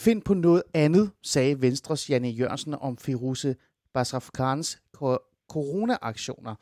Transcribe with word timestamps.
Find 0.00 0.22
på 0.22 0.34
noget 0.34 0.62
andet, 0.74 1.10
sagde 1.22 1.62
Venstres 1.62 2.10
Janne 2.10 2.28
Jørgensen 2.28 2.74
om 2.74 2.96
Firuze 2.96 3.56
Basrafkans 3.94 4.82
corona-aktioner. 5.48 6.54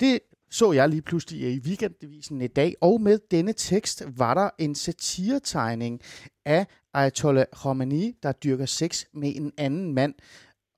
Det 0.00 0.20
så 0.50 0.72
jeg 0.72 0.88
lige 0.88 1.02
pludselig 1.02 1.54
i 1.54 1.58
weekendavisen 1.58 2.42
i 2.42 2.46
dag, 2.46 2.74
og 2.80 3.00
med 3.00 3.18
denne 3.30 3.52
tekst 3.52 4.04
var 4.06 4.34
der 4.34 4.50
en 4.58 4.74
satiretegning 4.74 6.00
af 6.44 6.66
Ayatollah 6.94 7.46
Khomeini, 7.52 8.12
der 8.22 8.32
dyrker 8.32 8.66
sex 8.66 9.04
med 9.14 9.32
en 9.36 9.52
anden 9.58 9.94
mand. 9.94 10.14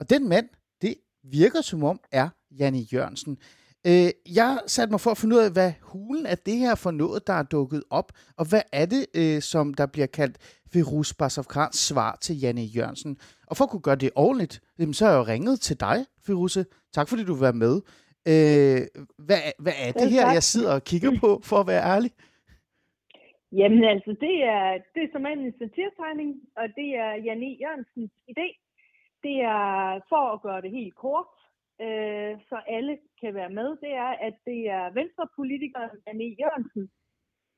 Og 0.00 0.10
den 0.10 0.28
mand, 0.28 0.48
det 0.82 0.94
virker 1.24 1.60
som 1.60 1.84
om 1.84 2.00
er 2.12 2.28
Janne 2.50 2.78
Jørgensen. 2.78 3.38
Øh, 3.86 4.10
jeg 4.34 4.58
satte 4.66 4.90
mig 4.90 5.00
for 5.00 5.10
at 5.10 5.18
finde 5.18 5.36
ud 5.36 5.40
af, 5.40 5.52
hvad 5.52 5.72
hulen 5.82 6.26
er 6.26 6.34
det 6.34 6.56
her 6.58 6.74
for 6.74 6.90
noget, 6.90 7.26
der 7.26 7.32
er 7.32 7.42
dukket 7.42 7.82
op, 7.90 8.12
og 8.38 8.44
hvad 8.50 8.62
er 8.72 8.86
det, 8.86 9.06
øh, 9.20 9.42
som 9.42 9.74
der 9.74 9.86
bliver 9.86 10.06
kaldt 10.06 10.36
Virus 10.72 11.14
Basavkrans 11.14 11.76
svar 11.76 12.18
til 12.20 12.40
Janne 12.40 12.62
Jørgensen. 12.76 13.18
Og 13.46 13.56
for 13.56 13.64
at 13.64 13.70
kunne 13.70 13.88
gøre 13.88 13.96
det 13.96 14.10
ordentligt, 14.16 14.54
så 14.92 15.04
har 15.04 15.12
jeg 15.12 15.18
jo 15.18 15.32
ringet 15.32 15.60
til 15.60 15.80
dig, 15.80 15.98
Firuze. 16.26 16.64
Tak 16.92 17.08
fordi 17.08 17.24
du 17.24 17.32
vil 17.34 17.42
være 17.42 17.60
med. 17.64 17.74
Øh, 18.32 18.80
hvad, 19.26 19.42
hvad 19.64 19.76
er 19.86 19.92
det 19.92 20.10
her, 20.10 20.32
jeg 20.38 20.42
sidder 20.42 20.74
og 20.74 20.84
kigger 20.84 21.12
på, 21.20 21.40
for 21.44 21.56
at 21.60 21.66
være 21.66 21.84
ærlig? 21.94 22.10
Jamen 23.52 23.84
altså, 23.84 24.10
det 24.24 24.34
er, 24.54 24.64
det 24.94 25.02
er 25.02 25.10
som 25.12 25.26
en 25.26 25.54
satirtegning, 25.58 26.30
og 26.60 26.66
det 26.78 26.88
er 27.04 27.12
Janne 27.24 27.50
Jørgensens 27.62 28.14
idé. 28.32 28.48
Det 29.22 29.36
er 29.56 30.00
for 30.08 30.24
at 30.34 30.42
gøre 30.42 30.60
det 30.60 30.70
helt 30.70 30.94
kort, 30.94 31.26
øh, 31.80 32.32
så 32.48 32.56
alle 32.66 32.98
kan 33.20 33.34
være 33.34 33.50
med, 33.50 33.76
det 33.84 33.92
er, 34.06 34.12
at 34.26 34.34
det 34.44 34.60
er 34.68 34.90
venstrepolitikeren 34.90 35.98
Anne 36.06 36.24
Jørgensen, 36.40 36.90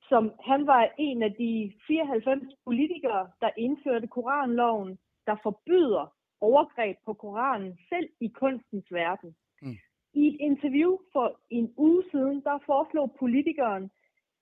som 0.08 0.32
han 0.50 0.66
var 0.66 0.88
en 0.98 1.22
af 1.22 1.32
de 1.32 1.72
94 1.86 2.54
politikere, 2.64 3.30
der 3.40 3.50
indførte 3.56 4.06
Koranloven, 4.06 4.98
der 5.26 5.36
forbyder 5.42 6.14
overgreb 6.40 6.96
på 7.04 7.12
Koranen 7.14 7.78
selv 7.88 8.08
i 8.20 8.28
kunstens 8.28 8.86
verden. 8.90 9.34
Mm. 9.62 9.76
I 10.14 10.26
et 10.26 10.36
interview 10.40 10.98
for 11.12 11.40
en 11.50 11.74
uge 11.76 12.02
siden, 12.10 12.42
der 12.44 12.58
foreslog 12.66 13.16
politikeren, 13.18 13.90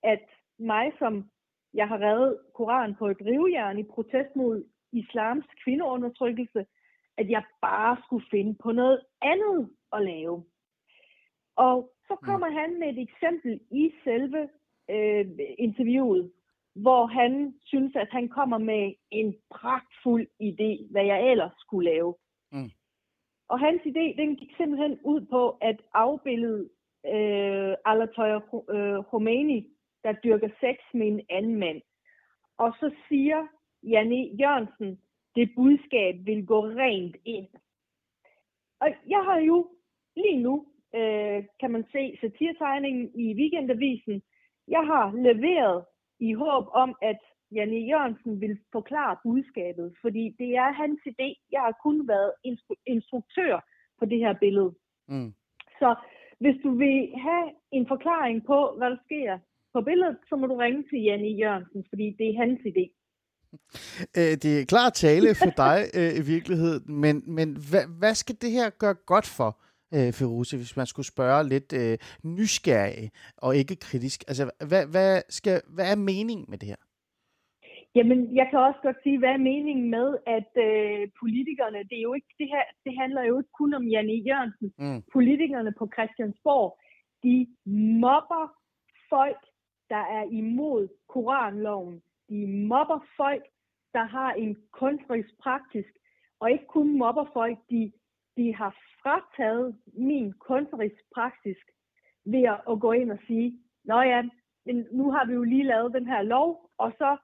at 0.03 0.25
mig, 0.59 0.91
som 0.99 1.29
jeg 1.73 1.87
har 1.87 1.99
reddet 2.01 2.37
Koranen 2.53 2.95
på 2.95 3.07
et 3.07 3.21
rivejern 3.25 3.79
i 3.79 3.83
protest 3.83 4.35
mod 4.35 4.63
islams 4.91 5.45
kvindeundertrykkelse, 5.63 6.65
at 7.19 7.29
jeg 7.29 7.43
bare 7.61 7.97
skulle 8.05 8.25
finde 8.31 8.55
på 8.63 8.71
noget 8.71 8.99
andet 9.21 9.69
at 9.93 10.01
lave. 10.03 10.43
Og 11.55 11.91
så 12.07 12.13
mm. 12.21 12.25
kommer 12.25 12.49
mm. 12.49 12.55
han 12.55 12.79
med 12.79 12.87
et 12.89 13.01
eksempel 13.07 13.59
i 13.71 13.91
selve 14.03 14.41
øh, 14.89 15.25
interviewet, 15.57 16.31
hvor 16.75 17.05
han 17.05 17.53
synes, 17.65 17.95
at 17.95 18.09
han 18.11 18.29
kommer 18.29 18.57
med 18.57 18.93
en 19.11 19.35
pragtfuld 19.49 20.27
idé, 20.49 20.91
hvad 20.91 21.05
jeg 21.05 21.31
ellers 21.31 21.55
skulle 21.59 21.89
lave. 21.91 22.15
Mm. 22.51 22.71
Og 23.49 23.59
hans 23.59 23.81
idé, 23.81 24.05
den 24.21 24.35
gik 24.35 24.51
simpelthen 24.57 24.99
ud 25.03 25.21
på 25.21 25.57
at 25.61 25.81
afbillede 25.93 26.69
øh, 27.05 27.73
Alatøj 27.85 28.29
øh, 28.69 29.03
Khomeini, 29.03 29.67
der 30.03 30.13
dyrker 30.23 30.49
sex 30.59 30.77
med 30.93 31.07
en 31.07 31.21
anden 31.29 31.55
mand. 31.55 31.81
Og 32.57 32.73
så 32.79 32.91
siger 33.07 33.47
Janne 33.83 34.29
Jørgensen, 34.39 34.99
det 35.39 35.49
budskab 35.55 36.15
vil 36.29 36.45
gå 36.45 36.59
rent 36.83 37.15
ind. 37.25 37.47
Og 38.81 38.87
jeg 39.13 39.21
har 39.29 39.39
jo 39.39 39.57
lige 40.15 40.39
nu, 40.47 40.65
øh, 40.95 41.43
kan 41.59 41.71
man 41.71 41.83
se 41.91 42.17
satirtegningen 42.21 43.11
i 43.15 43.25
weekendavisen. 43.33 44.21
Jeg 44.67 44.83
har 44.91 45.05
leveret 45.27 45.85
i 46.19 46.33
håb 46.33 46.65
om, 46.73 46.95
at 47.01 47.19
Janne 47.51 47.79
Jørgensen 47.91 48.41
vil 48.41 48.59
forklare 48.71 49.17
budskabet, 49.23 49.95
fordi 50.01 50.35
det 50.39 50.49
er 50.55 50.71
hans 50.71 50.99
idé. 51.11 51.27
Jeg 51.51 51.61
har 51.61 51.75
kun 51.83 52.07
været 52.07 52.31
instru- 52.47 52.83
instruktør 52.85 53.59
på 53.99 54.05
det 54.05 54.19
her 54.19 54.33
billede. 54.33 54.73
Mm. 55.07 55.33
Så 55.79 55.95
hvis 56.39 56.57
du 56.63 56.71
vil 56.71 56.99
have 57.17 57.51
en 57.71 57.87
forklaring 57.87 58.45
på, 58.45 58.73
hvad 58.77 58.89
der 58.89 58.97
sker 59.05 59.39
på 59.73 59.81
billedet, 59.81 60.17
så 60.29 60.35
må 60.35 60.47
du 60.47 60.55
ringe 60.55 60.83
til 60.89 61.01
Janne 61.01 61.27
Jørgensen, 61.27 61.85
fordi 61.89 62.15
det 62.19 62.27
er 62.29 62.37
hans 62.43 62.59
idé. 62.59 62.98
Øh, 64.17 64.33
det 64.43 64.51
er 64.59 64.65
klar 64.65 64.89
tale 64.89 65.35
for 65.35 65.51
dig 65.63 65.79
øh, 65.99 66.11
i 66.19 66.23
virkeligheden, 66.33 66.83
men, 67.03 67.23
men 67.37 67.49
hvad, 67.71 67.85
hvad 67.99 68.13
skal 68.15 68.35
det 68.41 68.51
her 68.51 68.69
gøre 68.69 68.93
godt 68.93 69.27
for, 69.37 69.51
øh, 69.95 70.09
Feruze, 70.17 70.57
hvis 70.57 70.77
man 70.77 70.85
skulle 70.85 71.11
spørge 71.13 71.49
lidt 71.53 71.69
øh, 71.81 71.97
nysgerrig 72.23 73.09
og 73.37 73.55
ikke 73.55 73.75
kritisk? 73.75 74.19
Altså, 74.27 74.43
hvad, 74.69 74.83
hvad, 74.93 75.21
skal, 75.29 75.61
hvad 75.75 75.91
er 75.91 75.95
meningen 75.95 76.45
med 76.49 76.57
det 76.57 76.67
her? 76.73 76.81
Jamen, 77.95 78.35
jeg 78.35 78.47
kan 78.49 78.59
også 78.59 78.79
godt 78.83 78.99
sige, 79.03 79.19
hvad 79.19 79.29
er 79.29 79.47
meningen 79.51 79.89
med, 79.97 80.07
at 80.37 80.51
øh, 80.67 81.01
politikerne, 81.21 81.79
det 81.89 81.97
er 81.97 82.07
jo 82.09 82.13
ikke 82.13 82.33
det 82.41 82.47
her, 82.53 82.65
det 82.85 82.93
handler 83.01 83.23
jo 83.23 83.37
ikke 83.39 83.53
kun 83.61 83.73
om 83.73 83.85
Janne 83.93 84.17
Jørgensen. 84.27 84.67
Mm. 84.79 85.01
Politikerne 85.13 85.71
på 85.79 85.85
Christiansborg, 85.95 86.69
de 87.23 87.47
mobber 88.05 88.43
folk, 89.09 89.41
der 89.89 90.03
er 90.17 90.23
imod 90.41 90.87
Koranloven 91.07 92.01
de 92.29 92.47
mobber 92.47 92.99
folk, 93.17 93.43
der 93.93 94.03
har 94.03 94.33
en 94.33 94.57
kunstnerisk 94.71 95.29
praktisk, 95.43 95.89
og 96.39 96.51
ikke 96.51 96.65
kun 96.65 96.97
mobber 96.97 97.25
folk, 97.33 97.57
de, 97.69 97.91
de 98.37 98.55
har 98.55 98.75
frataget 99.01 99.77
min 99.93 100.33
kunstnerisk 100.33 101.01
praktisk 101.15 101.65
ved 102.25 102.43
at, 102.43 102.61
at 102.71 102.79
gå 102.79 102.91
ind 102.91 103.11
og 103.11 103.19
sige, 103.27 103.59
Nå 103.83 104.01
ja, 104.01 104.21
men 104.65 104.87
nu 104.91 105.11
har 105.11 105.25
vi 105.25 105.33
jo 105.33 105.43
lige 105.43 105.63
lavet 105.63 105.93
den 105.93 106.07
her 106.07 106.21
lov, 106.21 106.69
og 106.77 106.91
så 106.97 107.17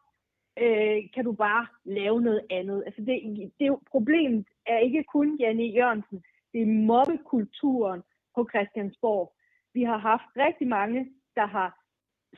øh, 0.63 1.03
kan 1.13 1.23
du 1.25 1.31
bare 1.31 1.67
lave 1.85 2.21
noget 2.21 2.45
andet. 2.49 2.83
Altså 2.85 3.01
det, 3.01 3.15
det 3.59 3.77
problemet 3.91 4.45
er 4.65 4.77
ikke 4.77 5.03
kun 5.03 5.37
Janne 5.39 5.63
Jørgensen, 5.63 6.23
det 6.53 6.61
er 6.61 6.65
mobbekulturen 6.65 8.01
på 8.35 8.47
Christiansborg. 8.51 9.33
Vi 9.73 9.83
har 9.83 9.97
haft 9.97 10.29
rigtig 10.37 10.67
mange, 10.67 11.11
der 11.35 11.45
har 11.45 11.84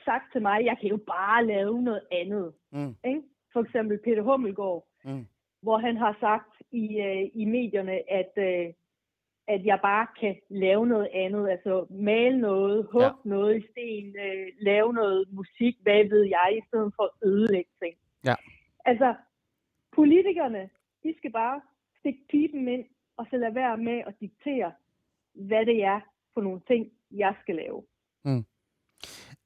sagt 0.06 0.32
til 0.32 0.42
mig, 0.42 0.66
jeg 0.66 0.78
kan 0.82 0.90
jo 0.90 0.98
bare 0.98 1.46
lave 1.46 1.82
noget 1.82 2.02
andet. 2.12 2.54
Mm. 2.72 2.96
Ikke? 3.06 3.22
For 3.54 3.62
eksempel 3.62 4.00
Peter 4.04 4.22
Hummelgaard, 4.22 4.88
mm. 5.06 5.28
hvor 5.62 5.78
han 5.78 5.98
har 5.98 6.18
sagt 6.20 6.52
i, 6.72 7.00
øh, 7.02 7.30
i 7.34 7.46
medierne, 7.46 8.12
at, 8.12 8.34
øh, 8.38 8.74
at 9.48 9.66
jeg 9.66 9.80
bare 9.82 10.08
kan 10.20 10.36
lave 10.50 10.88
noget 10.88 11.10
andet. 11.14 11.50
Altså 11.50 11.86
male 11.90 12.38
noget, 12.40 12.88
hugge 12.92 13.06
ja. 13.26 13.30
noget 13.30 13.58
i 13.58 13.68
sten, 13.72 14.16
øh, 14.26 14.48
lave 14.60 14.94
noget 14.94 15.28
musik, 15.32 15.76
hvad 15.82 16.10
ved 16.10 16.24
jeg, 16.24 16.58
i 16.58 16.62
stedet 16.68 16.94
for 16.96 17.04
at 17.04 17.30
ødelægge 17.30 17.72
ting. 17.84 17.96
Ja. 18.26 18.36
Altså, 18.86 19.16
politikerne, 19.96 20.70
de 21.04 21.14
skal 21.18 21.32
bare 21.32 21.62
stikke 22.00 22.20
pipen 22.30 22.68
ind, 22.68 22.86
og 23.18 23.28
så 23.30 23.38
lade 23.38 23.56
være 23.56 23.78
med 23.78 24.04
at 24.08 24.14
diktere, 24.20 24.72
hvad 25.34 25.66
det 25.66 25.84
er 25.84 26.00
for 26.34 26.42
nogle 26.42 26.62
ting, 26.68 26.92
jeg 27.12 27.34
skal 27.42 27.56
lave. 27.56 27.84
Mm. 28.26 28.46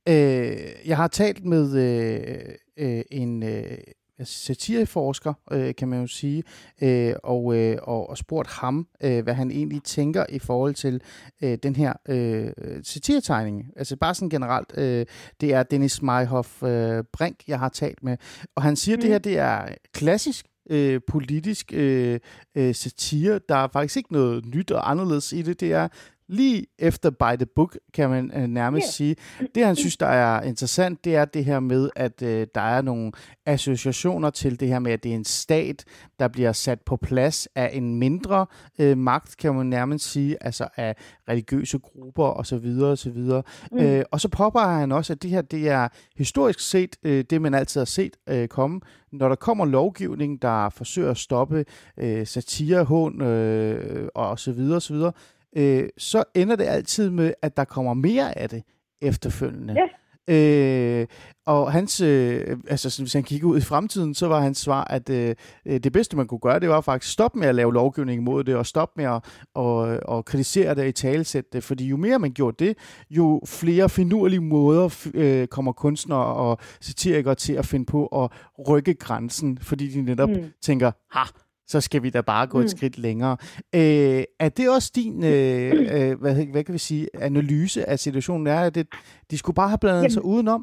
Øh, 0.10 0.58
jeg 0.86 0.98
har 0.98 1.08
talt 1.08 1.46
med 1.46 1.76
øh, 1.76 2.56
øh, 2.78 3.04
en 3.12 3.44
øh, 3.44 3.78
satireforsker, 4.24 5.34
øh, 5.52 5.76
kan 5.76 5.88
man 5.88 6.02
jo 6.02 6.08
sige, 6.08 6.44
øh, 6.82 7.14
og, 7.24 7.58
øh, 7.58 7.78
og, 7.82 8.10
og 8.10 8.18
spurgt 8.18 8.50
ham, 8.50 8.88
øh, 9.04 9.24
hvad 9.24 9.34
han 9.34 9.52
egentlig 9.52 9.84
tænker 9.84 10.26
i 10.30 10.40
forhold 10.40 10.74
til 10.74 11.02
øh, 11.44 11.58
den 11.64 11.76
her 11.76 11.94
øh, 12.10 12.52
satiretegning. 12.84 13.66
Altså 13.76 13.96
bare 13.96 14.16
sådan 14.16 14.30
generelt, 14.30 14.78
øh, 14.78 15.06
det 15.42 15.54
er 15.54 15.64
Dennis 15.64 16.02
Meyhoff 16.02 16.64
øh, 16.64 17.04
Brink, 17.14 17.38
jeg 17.48 17.60
har 17.60 17.70
talt 17.70 18.04
med, 18.04 18.18
og 18.56 18.64
han 18.64 18.76
siger, 18.76 18.96
mm. 18.96 19.02
det 19.02 19.10
her 19.10 19.18
det 19.18 19.38
er 19.38 19.68
klassisk 19.94 20.46
øh, 20.70 21.02
politisk 21.08 21.74
øh, 21.74 22.20
øh, 22.56 22.76
satire. 22.76 23.40
Der 23.50 23.56
er 23.56 23.68
faktisk 23.74 23.98
ikke 23.98 24.14
noget 24.14 24.46
nyt 24.46 24.72
og 24.72 24.92
anderledes 24.92 25.34
i 25.34 25.42
det. 25.42 25.60
Det 25.60 25.74
er 25.74 25.88
lige 26.32 26.66
efter 26.80 27.10
by 27.10 27.36
the 27.38 27.46
book, 27.56 27.78
kan 27.94 28.10
man 28.10 28.32
øh, 28.36 28.48
nærmest 28.48 28.86
yeah. 28.86 28.94
sige. 28.94 29.16
Det, 29.56 29.66
han 29.66 29.76
synes, 29.76 29.98
der 29.98 30.08
er 30.08 30.42
interessant, 30.42 31.06
det 31.06 31.16
er 31.16 31.26
det 31.26 31.46
her 31.46 31.60
med, 31.60 31.90
at 31.96 32.22
øh, 32.22 32.48
der 32.56 32.62
er 32.62 32.82
nogle 32.82 33.12
associationer 33.46 34.30
til 34.30 34.60
det 34.60 34.68
her 34.68 34.80
med, 34.80 34.92
at 34.92 35.04
det 35.04 35.12
er 35.12 35.16
en 35.16 35.26
stat, 35.26 35.86
der 36.20 36.28
bliver 36.28 36.52
sat 36.52 36.82
på 36.82 36.98
plads 36.98 37.48
af 37.56 37.70
en 37.74 37.96
mindre 37.96 38.46
øh, 38.80 38.98
magt, 38.98 39.38
kan 39.38 39.56
man 39.56 39.66
nærmest 39.66 40.12
sige, 40.12 40.44
altså 40.44 40.68
af 40.76 40.96
religiøse 41.30 41.80
grupper 41.80 42.26
osv. 42.26 42.82
osv. 42.84 43.18
Mm. 43.72 43.80
Øh, 43.80 44.04
og 44.12 44.22
så 44.22 44.30
påpeger 44.30 44.80
han 44.80 44.92
også, 44.92 45.14
at 45.14 45.24
det 45.24 45.30
her, 45.30 45.42
det 45.42 45.70
er 45.70 45.88
historisk 46.18 46.60
set 46.60 46.96
øh, 47.04 47.24
det, 47.30 47.42
man 47.42 47.54
altid 47.54 47.80
har 47.82 47.86
set 47.86 48.18
øh, 48.30 48.48
komme, 48.48 48.82
når 49.12 49.30
der 49.30 49.36
kommer 49.36 49.66
lovgivning, 49.66 50.42
der 50.42 50.70
forsøger 50.70 51.12
at 51.12 51.18
stoppe 51.18 51.66
øh, 51.98 52.28
satire, 52.28 52.84
hån 52.84 53.22
øh, 53.22 54.08
og 54.16 54.40
så 54.40 54.52
videre, 54.52 54.76
og 54.76 54.82
så 54.82 54.94
videre, 54.94 55.12
øh, 55.56 55.90
så 55.98 56.24
ender 56.36 56.56
det 56.56 56.66
altid 56.66 57.10
med, 57.10 57.34
at 57.42 57.58
der 57.58 57.64
kommer 57.64 57.94
mere 57.94 58.38
af 58.38 58.50
det 58.50 58.64
efterfølgende. 59.02 59.74
Ja. 59.74 59.88
Øh, 60.30 61.08
og 61.46 61.72
hans, 61.72 62.02
øh, 62.02 62.58
altså 62.68 63.02
hvis 63.02 63.14
han 63.14 63.24
kigger 63.24 63.48
ud 63.48 63.58
i 63.58 63.62
fremtiden, 63.62 64.14
så 64.14 64.28
var 64.28 64.40
hans 64.42 64.58
svar, 64.58 64.84
at 64.84 65.10
øh, 65.10 65.36
det 65.66 65.94
bedste 65.94 66.18
man 66.18 66.28
kunne 66.28 66.40
gøre, 66.40 66.60
det 66.60 66.70
var 66.70 66.82
faktisk 66.82 67.14
stoppe 67.14 67.40
med 67.40 67.48
at 67.48 67.56
lave 67.56 67.74
lovgivning 67.74 68.22
imod 68.22 68.44
det, 68.44 68.56
og 68.56 68.66
stoppe 68.66 69.02
med 69.02 69.06
at 69.06 69.24
og, 69.56 70.00
og 70.06 70.26
kritisere 70.26 70.70
det 70.70 70.80
og 70.80 70.88
i 70.88 70.92
talesætte 70.92 71.50
det, 71.54 71.64
fordi 71.64 71.88
jo 71.88 71.98
mere 71.98 72.20
man 72.20 72.32
gjorde 72.32 72.66
det, 72.66 72.78
jo 73.10 73.42
flere 73.46 73.90
finurlige 73.90 74.40
måder 74.40 75.10
øh, 75.14 75.48
kommer 75.48 75.72
kunstnere 75.72 76.26
og 76.26 76.58
satirikere 76.82 77.36
til 77.36 77.54
at 77.54 77.66
finde 77.66 77.86
på 77.86 78.06
at 78.06 78.32
rykke 78.70 78.94
grænsen, 78.94 79.58
fordi 79.62 79.88
de 79.88 80.02
netop 80.02 80.30
mm. 80.30 80.46
tænker, 80.62 80.92
ha, 81.12 81.24
så 81.74 81.82
skal 81.82 82.04
vi 82.04 82.10
da 82.10 82.22
bare 82.22 82.48
gå 82.48 82.58
mm. 82.58 82.64
et 82.64 82.70
skridt 82.70 82.98
længere. 82.98 83.36
Øh, 83.80 84.24
er 84.46 84.50
det 84.58 84.66
også 84.76 84.90
din, 84.96 85.16
øh, 85.34 85.72
øh, 85.96 86.14
hvad, 86.22 86.34
hvad 86.54 86.64
kan 86.64 86.74
vi 86.74 86.84
sige, 86.90 87.04
analyse 87.30 87.90
af 87.92 87.98
situationen? 88.00 88.48
Er, 88.48 88.62
at 88.70 88.76
det, 88.76 88.88
de 89.32 89.38
skulle 89.38 89.60
bare 89.62 89.72
have 89.74 89.84
blandet 89.84 90.02
Jamen, 90.02 90.18
sig 90.18 90.26
udenom? 90.34 90.62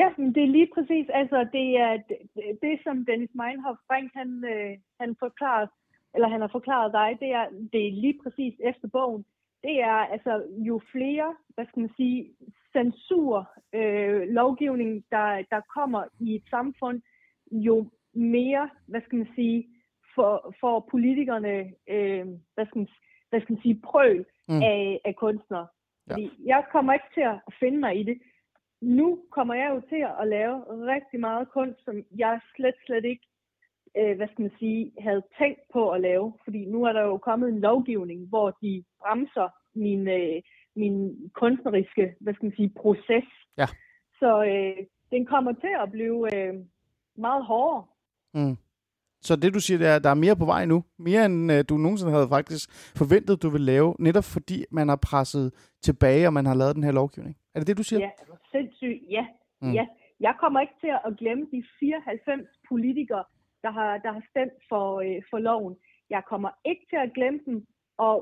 Ja, 0.00 0.08
det 0.34 0.42
er 0.42 0.52
lige 0.58 0.70
præcis. 0.76 1.06
Altså, 1.20 1.38
det 1.56 1.66
er 1.84 1.92
det, 2.08 2.18
det 2.62 2.74
som 2.84 2.96
Dennis 3.08 3.34
Meinhof 3.40 3.78
Frank, 3.88 4.10
han, 4.20 4.30
øh, 4.52 4.72
han 5.00 5.10
forklaret, 5.24 5.68
eller 6.14 6.28
han 6.28 6.40
har 6.40 6.52
forklaret 6.58 6.92
dig, 7.00 7.08
det 7.22 7.30
er, 7.40 7.46
det 7.72 7.80
er 7.88 7.92
lige 8.04 8.18
præcis 8.22 8.54
efter 8.70 8.88
bogen. 8.88 9.24
Det 9.62 9.76
er 9.90 10.00
altså 10.14 10.42
jo 10.68 10.80
flere, 10.92 11.28
hvad 11.54 11.64
skal 11.66 11.80
man 11.80 11.92
sige, 11.96 12.18
censur, 12.72 13.50
øh, 13.78 14.20
lovgivning, 14.40 15.04
der, 15.10 15.28
der 15.50 15.60
kommer 15.76 16.02
i 16.20 16.34
et 16.34 16.44
samfund, 16.50 17.00
jo 17.52 17.76
mere, 18.14 18.70
hvad 18.86 19.00
skal 19.04 19.18
man 19.18 19.28
sige, 19.34 19.66
for, 20.14 20.54
for 20.60 20.88
politikerne, 20.90 21.72
øh, 21.88 22.26
hvad, 22.54 22.66
skal 22.66 22.78
man, 22.78 22.88
hvad 23.30 23.40
skal 23.40 23.52
man 23.52 23.62
sige, 23.62 23.80
prøv 23.84 24.24
mm. 24.48 24.62
af, 24.62 25.00
af 25.04 25.16
kunstnere. 25.16 25.66
Fordi 26.10 26.22
ja. 26.22 26.56
jeg 26.56 26.64
kommer 26.72 26.92
ikke 26.92 27.10
til 27.14 27.20
at 27.20 27.40
finde 27.60 27.78
mig 27.78 28.00
i 28.00 28.02
det. 28.02 28.18
Nu 28.80 29.18
kommer 29.30 29.54
jeg 29.54 29.70
jo 29.74 29.80
til 29.88 30.06
at 30.20 30.28
lave 30.28 30.56
rigtig 30.94 31.20
meget 31.20 31.48
kunst, 31.48 31.84
som 31.84 32.04
jeg 32.16 32.40
slet, 32.56 32.74
slet 32.86 33.04
ikke, 33.04 33.26
øh, 33.98 34.16
hvad 34.16 34.28
skal 34.28 34.42
man 34.42 34.58
sige, 34.58 34.92
havde 35.00 35.22
tænkt 35.38 35.60
på 35.72 35.90
at 35.90 36.00
lave. 36.00 36.32
Fordi 36.44 36.64
nu 36.64 36.84
er 36.84 36.92
der 36.92 37.02
jo 37.02 37.16
kommet 37.18 37.48
en 37.48 37.60
lovgivning, 37.60 38.28
hvor 38.28 38.50
de 38.62 38.84
bremser 39.00 39.48
min, 39.74 40.08
øh, 40.08 40.42
min 40.76 41.30
kunstneriske, 41.34 42.14
hvad 42.20 42.34
skal 42.34 42.46
man 42.46 42.56
sige, 42.56 42.72
proces. 42.76 43.28
Ja. 43.58 43.66
Så 44.18 44.44
øh, 44.44 44.86
den 45.10 45.26
kommer 45.26 45.52
til 45.52 45.74
at 45.82 45.90
blive 45.90 46.36
øh, 46.36 46.54
meget 47.16 47.44
hårdere. 47.44 47.84
Mm. 48.34 48.56
Så 49.22 49.36
det, 49.36 49.54
du 49.54 49.60
siger, 49.60 49.78
det 49.78 49.88
er, 49.88 49.96
at 49.96 50.04
der 50.04 50.10
er 50.10 50.14
mere 50.14 50.36
på 50.36 50.44
vej 50.44 50.64
nu. 50.64 50.84
Mere 50.98 51.26
end 51.26 51.52
uh, 51.52 51.58
du 51.68 51.76
nogensinde 51.76 52.12
havde 52.12 52.28
faktisk 52.28 52.64
forventet, 52.96 53.42
du 53.42 53.48
vil 53.48 53.60
lave, 53.60 53.94
netop 53.98 54.24
fordi 54.24 54.64
man 54.70 54.88
har 54.88 54.96
presset 54.96 55.46
tilbage, 55.82 56.26
og 56.26 56.32
man 56.32 56.46
har 56.46 56.54
lavet 56.54 56.76
den 56.76 56.84
her 56.84 56.92
lovgivning. 56.92 57.36
Er 57.54 57.58
det 57.58 57.66
det, 57.66 57.78
du 57.78 57.82
siger? 57.82 58.00
Ja, 58.00 58.10
er 58.18 58.24
du 58.24 58.36
sindssygt? 58.52 59.00
Ja. 59.10 59.26
Mm. 59.62 59.72
ja. 59.72 59.86
Jeg 60.20 60.34
kommer 60.40 60.60
ikke 60.60 60.74
til 60.80 60.92
at 61.06 61.16
glemme 61.18 61.46
de 61.52 61.64
94 61.80 62.48
politikere, 62.68 63.24
der 63.62 63.70
har, 63.70 63.98
der 63.98 64.12
har 64.12 64.22
stemt 64.30 64.58
for, 64.68 65.00
øh, 65.00 65.22
for 65.30 65.38
loven. 65.38 65.76
Jeg 66.10 66.22
kommer 66.28 66.50
ikke 66.64 66.86
til 66.90 66.96
at 66.96 67.12
glemme 67.14 67.40
dem, 67.46 67.66
og 67.98 68.16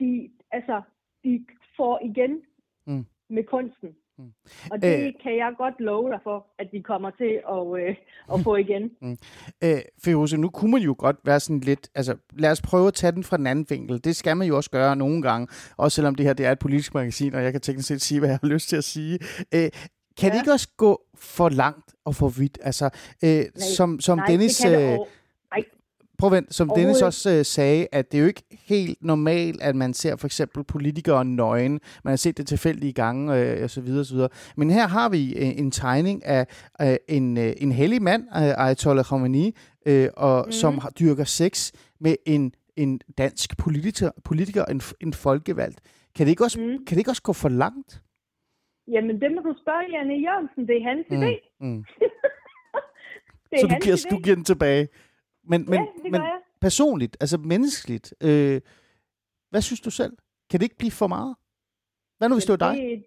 de, 0.00 0.30
altså, 0.50 0.82
de 1.24 1.46
får 1.76 2.00
igen 2.10 2.42
mm. 2.86 3.06
med 3.28 3.44
kunsten. 3.44 3.96
Mm. 4.18 4.32
Og 4.70 4.82
det 4.82 4.88
Æh, 4.88 5.12
kan 5.22 5.36
jeg 5.36 5.52
godt 5.58 5.74
love 5.78 6.10
dig 6.10 6.18
for, 6.22 6.46
at 6.58 6.68
vi 6.72 6.80
kommer 6.80 7.10
til 7.10 7.40
at, 7.56 7.88
øh, 7.88 7.96
at 8.34 8.40
få 8.40 8.56
igen. 8.56 8.90
Mm. 9.02 9.16
Æh, 9.62 9.80
Firoze, 10.04 10.36
nu 10.36 10.48
kunne 10.50 10.70
man 10.70 10.80
jo 10.80 10.94
godt 10.98 11.16
være 11.24 11.40
sådan 11.40 11.60
lidt, 11.60 11.90
altså 11.94 12.16
lad 12.32 12.50
os 12.50 12.62
prøve 12.62 12.86
at 12.86 12.94
tage 12.94 13.12
den 13.12 13.24
fra 13.24 13.36
den 13.36 13.46
anden 13.46 13.66
vinkel. 13.68 14.04
Det 14.04 14.16
skal 14.16 14.36
man 14.36 14.48
jo 14.48 14.56
også 14.56 14.70
gøre 14.70 14.96
nogle 14.96 15.22
gange, 15.22 15.48
også 15.76 15.94
selvom 15.94 16.14
det 16.14 16.26
her 16.26 16.32
det 16.32 16.46
er 16.46 16.52
et 16.52 16.58
politisk 16.58 16.94
magasin, 16.94 17.34
og 17.34 17.42
jeg 17.42 17.52
kan 17.52 17.60
teknisk 17.60 17.88
set 17.88 18.02
sige, 18.02 18.18
hvad 18.18 18.28
jeg 18.28 18.38
har 18.42 18.48
lyst 18.48 18.68
til 18.68 18.76
at 18.76 18.84
sige. 18.84 19.18
Æh, 19.52 19.70
kan 20.18 20.28
ja. 20.28 20.32
det 20.32 20.42
ikke 20.42 20.52
også 20.52 20.68
gå 20.76 21.02
for 21.14 21.48
langt 21.48 21.94
og 22.04 22.14
for 22.14 22.28
vidt? 22.28 22.58
Altså, 22.62 22.84
øh, 23.24 23.30
nej, 23.30 23.46
som, 23.76 24.00
som 24.00 24.18
nej, 24.18 24.26
Dennis... 24.26 24.56
Det 24.56 24.70
det 24.70 24.98
Prøv 26.18 26.26
at 26.26 26.32
vent, 26.32 26.54
som 26.54 26.70
Dennis 26.76 27.02
også 27.02 27.38
uh, 27.38 27.44
sagde, 27.44 27.86
at 27.92 28.12
det 28.12 28.18
er 28.18 28.22
jo 28.22 28.26
ikke 28.26 28.42
helt 28.68 28.98
normalt, 29.00 29.62
at 29.62 29.76
man 29.76 29.94
ser 29.94 30.16
for 30.16 30.26
eksempel 30.26 30.64
politikere 30.64 31.24
nøgen. 31.24 31.80
Man 32.04 32.10
har 32.10 32.16
set 32.16 32.38
det 32.38 32.46
tilfældige 32.46 32.92
gange 32.92 33.56
uh, 33.56 33.62
og 33.62 33.70
så 33.70 33.80
videre, 33.80 34.00
og 34.00 34.06
så 34.06 34.14
videre. 34.14 34.28
Men 34.56 34.70
her 34.70 34.86
har 34.86 35.08
vi 35.08 35.34
uh, 35.36 35.58
en 35.58 35.70
tegning 35.70 36.26
af 36.26 36.46
uh, 36.82 36.94
en, 37.08 37.36
uh, 37.36 37.44
en 37.56 37.72
hellig 37.72 38.02
mand, 38.02 38.22
uh, 38.22 38.64
Ayatollah 38.64 39.04
Khomeini, 39.04 39.56
uh, 39.90 40.06
og, 40.16 40.42
mm. 40.46 40.52
som 40.52 40.78
har, 40.78 40.90
dyrker 40.90 41.24
sex 41.24 41.72
med 42.00 42.16
en, 42.26 42.52
en 42.76 43.00
dansk 43.18 43.58
politiker, 43.58 44.10
politiker 44.24 44.64
en, 44.64 44.80
en 45.00 45.12
folkevalgt. 45.12 45.80
Kan 46.16 46.26
det, 46.26 46.30
ikke 46.30 46.44
også, 46.44 46.60
mm. 46.60 46.84
kan 46.86 46.94
det 46.94 46.98
ikke 46.98 47.10
også 47.10 47.22
gå 47.22 47.32
for 47.32 47.48
langt? 47.48 48.02
Jamen, 48.88 49.20
det 49.20 49.30
må 49.34 49.40
du 49.40 49.54
spørge 49.62 49.84
Janne 49.92 50.14
Jørgensen. 50.26 50.66
Det 50.68 50.76
er 50.76 50.84
hans 50.90 51.06
mm. 51.10 51.22
idé. 51.22 51.32
Mm. 51.60 51.84
det 53.50 53.54
er 53.56 53.60
så 53.60 53.66
du 53.66 53.76
giver, 53.84 53.96
idé. 53.96 54.10
du 54.10 54.16
giver 54.22 54.36
den 54.36 54.44
tilbage? 54.44 54.88
Men, 55.50 55.60
men, 55.70 55.74
ja, 55.74 56.10
men 56.14 56.20
personligt, 56.60 57.16
altså 57.20 57.38
menneskeligt, 57.38 58.14
øh, 58.28 58.60
hvad 59.50 59.62
synes 59.62 59.80
du 59.80 59.90
selv? 59.90 60.14
Kan 60.50 60.56
det 60.58 60.66
ikke 60.66 60.82
blive 60.82 60.98
for 61.02 61.06
meget? 61.16 61.36
Hvad 62.18 62.28
nu, 62.28 62.34
hvis 62.34 62.48
det 62.48 62.56
var 62.56 62.64
dig? 62.68 62.74
Det, 62.76 63.04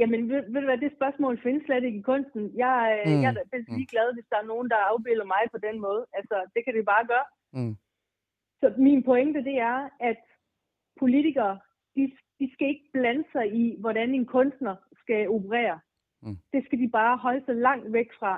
jamen, 0.00 0.20
ved, 0.30 0.40
ved 0.52 0.60
du 0.60 0.68
hvad, 0.70 0.78
det 0.78 0.92
spørgsmål 0.98 1.34
findes 1.42 1.64
slet 1.64 1.84
ikke 1.84 1.98
i 1.98 2.08
kunsten. 2.10 2.42
Jeg, 2.64 2.78
øh, 3.06 3.12
mm. 3.12 3.22
jeg 3.22 3.28
er 3.30 3.36
da 3.38 3.58
lige 3.76 3.92
glad, 3.94 4.08
hvis 4.14 4.28
der 4.30 4.38
er 4.38 4.50
nogen, 4.52 4.68
der 4.72 4.76
afbilder 4.90 5.26
mig 5.34 5.42
på 5.54 5.58
den 5.66 5.76
måde. 5.86 6.02
Altså, 6.18 6.36
det 6.54 6.60
kan 6.64 6.74
det 6.74 6.84
bare 6.84 7.06
gøre. 7.12 7.26
Mm. 7.56 7.74
Så 8.60 8.66
min 8.78 9.02
pointe, 9.02 9.44
det 9.44 9.56
er, 9.58 9.78
at 10.10 10.20
politikere, 11.00 11.58
de, 11.96 12.02
de 12.40 12.46
skal 12.52 12.68
ikke 12.68 12.88
blande 12.92 13.24
sig 13.32 13.46
i, 13.62 13.76
hvordan 13.80 14.14
en 14.14 14.26
kunstner 14.26 14.76
skal 15.02 15.28
operere. 15.28 15.78
Mm. 16.22 16.36
Det 16.52 16.64
skal 16.64 16.78
de 16.78 16.88
bare 16.88 17.16
holde 17.16 17.44
sig 17.44 17.54
langt 17.54 17.92
væk 17.92 18.10
fra. 18.18 18.32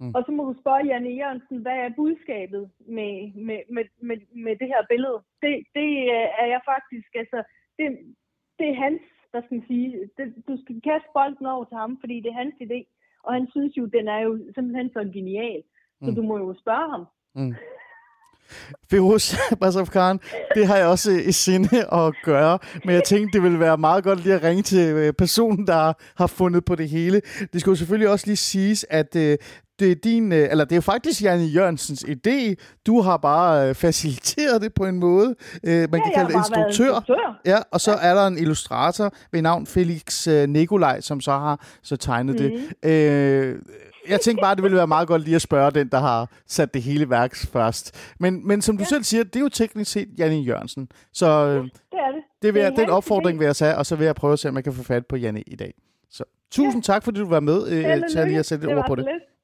Mm. 0.00 0.12
Og 0.16 0.20
så 0.26 0.30
må 0.32 0.42
du 0.48 0.54
spørge 0.60 0.86
Janne 0.90 1.12
Jørgensen, 1.20 1.58
hvad 1.64 1.76
er 1.84 1.96
budskabet 2.00 2.64
med, 2.96 3.12
med, 3.46 3.60
med, 3.74 3.84
med, 4.08 4.18
med 4.44 4.54
det 4.60 4.68
her 4.72 4.82
billede? 4.92 5.18
Det, 5.42 5.54
det 5.78 5.90
er 6.42 6.46
jeg 6.54 6.60
faktisk, 6.72 7.10
altså, 7.22 7.38
det, 7.78 7.86
det 8.58 8.66
er 8.70 8.82
hans, 8.84 9.02
hvad 9.30 9.42
skal 9.42 9.62
sige, 9.70 9.86
det, 10.16 10.26
du 10.48 10.54
skal 10.62 10.76
kaste 10.88 11.10
bolden 11.16 11.46
over 11.54 11.64
til 11.64 11.76
ham, 11.82 11.92
fordi 12.02 12.16
det 12.20 12.30
er 12.30 12.40
hans 12.42 12.56
idé. 12.66 12.80
Og 13.26 13.30
han 13.36 13.46
synes 13.54 13.72
jo, 13.76 13.84
den 13.96 14.08
er 14.08 14.20
jo 14.26 14.32
simpelthen 14.54 14.88
så 14.92 15.00
genial. 15.16 15.62
Så 16.04 16.10
mm. 16.10 16.16
du 16.16 16.22
må 16.22 16.38
jo 16.38 16.54
spørge 16.62 16.90
ham. 16.94 17.04
Mm. 17.34 17.54
Firoz 18.90 19.34
Basaf 19.60 19.88
Khan, 19.88 20.20
det 20.54 20.66
har 20.66 20.76
jeg 20.76 20.86
også 20.86 21.10
i 21.10 21.32
sinde 21.32 21.68
at 21.92 22.14
gøre, 22.24 22.58
men 22.84 22.94
jeg 22.94 23.04
tænkte, 23.04 23.32
det 23.32 23.42
ville 23.42 23.60
være 23.60 23.78
meget 23.78 24.04
godt 24.04 24.22
lige 24.22 24.34
at 24.34 24.42
ringe 24.42 24.62
til 24.62 24.94
øh, 24.94 25.12
personen, 25.12 25.66
der 25.66 25.92
har 26.16 26.26
fundet 26.26 26.64
på 26.64 26.74
det 26.74 26.88
hele. 26.88 27.20
Det 27.52 27.60
skulle 27.60 27.78
selvfølgelig 27.78 28.10
også 28.10 28.26
lige 28.26 28.36
siges, 28.36 28.86
at 28.90 29.16
øh, 29.16 29.38
det 29.78 29.90
er 29.90 29.94
din, 29.94 30.32
øh, 30.32 30.48
eller 30.50 30.64
det 30.64 30.76
er 30.76 30.80
faktisk 30.80 31.22
Janne 31.22 31.44
Jørgensens 31.44 32.04
idé. 32.04 32.54
Du 32.86 33.00
har 33.00 33.16
bare 33.16 33.74
faciliteret 33.74 34.62
det 34.62 34.74
på 34.74 34.86
en 34.86 34.98
måde. 34.98 35.34
Man 35.62 35.72
ja, 35.72 35.86
kan 35.86 36.12
kalde 36.14 36.32
det 36.32 36.38
instruktør. 36.38 36.66
instruktør. 36.68 37.40
Ja, 37.44 37.58
og 37.70 37.80
så 37.80 37.90
ja. 37.90 38.08
er 38.08 38.14
der 38.14 38.26
en 38.26 38.38
illustrator 38.38 39.14
ved 39.32 39.42
navn 39.42 39.66
Felix 39.66 40.26
Nikolaj, 40.48 41.00
som 41.00 41.20
så 41.20 41.30
har 41.30 41.66
så 41.82 41.96
tegnet 41.96 42.40
mm. 42.40 42.68
det. 42.82 42.90
Øh, 42.90 43.58
jeg 44.08 44.20
tænkte 44.20 44.42
bare, 44.42 44.54
det 44.54 44.62
ville 44.62 44.76
være 44.76 44.86
meget 44.86 45.08
godt 45.08 45.22
lige 45.22 45.34
at 45.34 45.42
spørge 45.42 45.70
den, 45.70 45.88
der 45.88 45.98
har 45.98 46.30
sat 46.46 46.74
det 46.74 46.82
hele 46.82 47.10
værks 47.10 47.46
først. 47.46 48.14
Men, 48.20 48.48
men 48.48 48.62
som 48.62 48.76
du 48.76 48.82
ja. 48.82 48.88
selv 48.88 49.04
siger, 49.04 49.24
det 49.24 49.36
er 49.36 49.40
jo 49.40 49.48
teknisk 49.48 49.92
set 49.92 50.08
Janne 50.18 50.36
Jørgensen. 50.36 50.88
Så 51.12 51.26
ja, 51.26 51.52
det 51.52 51.62
er 51.92 52.12
det. 52.12 52.22
det 52.42 52.54
vil 52.54 52.62
jeg, 52.62 52.72
den 52.76 52.90
opfordring 52.90 53.38
vil 53.38 53.44
jeg 53.44 53.56
tage, 53.56 53.76
og 53.76 53.86
så 53.86 53.96
vil 53.96 54.04
jeg 54.04 54.14
prøve 54.14 54.32
at 54.32 54.38
se, 54.38 54.48
om 54.48 54.56
jeg 54.56 54.64
kan 54.64 54.72
få 54.72 54.82
fat 54.82 55.06
på 55.06 55.16
Janne 55.16 55.42
i 55.42 55.56
dag. 55.56 55.74
Så 56.10 56.24
tusind 56.50 56.82
ja. 56.88 56.92
tak, 56.92 57.04
fordi 57.04 57.20
du 57.20 57.28
var 57.28 57.40
med 57.40 57.68
øh, 57.68 58.02
til 58.10 58.18
at 58.18 58.46
sætte 58.46 58.66
ord 58.66 58.84
på 58.88 58.94
det. 58.94 59.04
Lidt. 59.04 59.35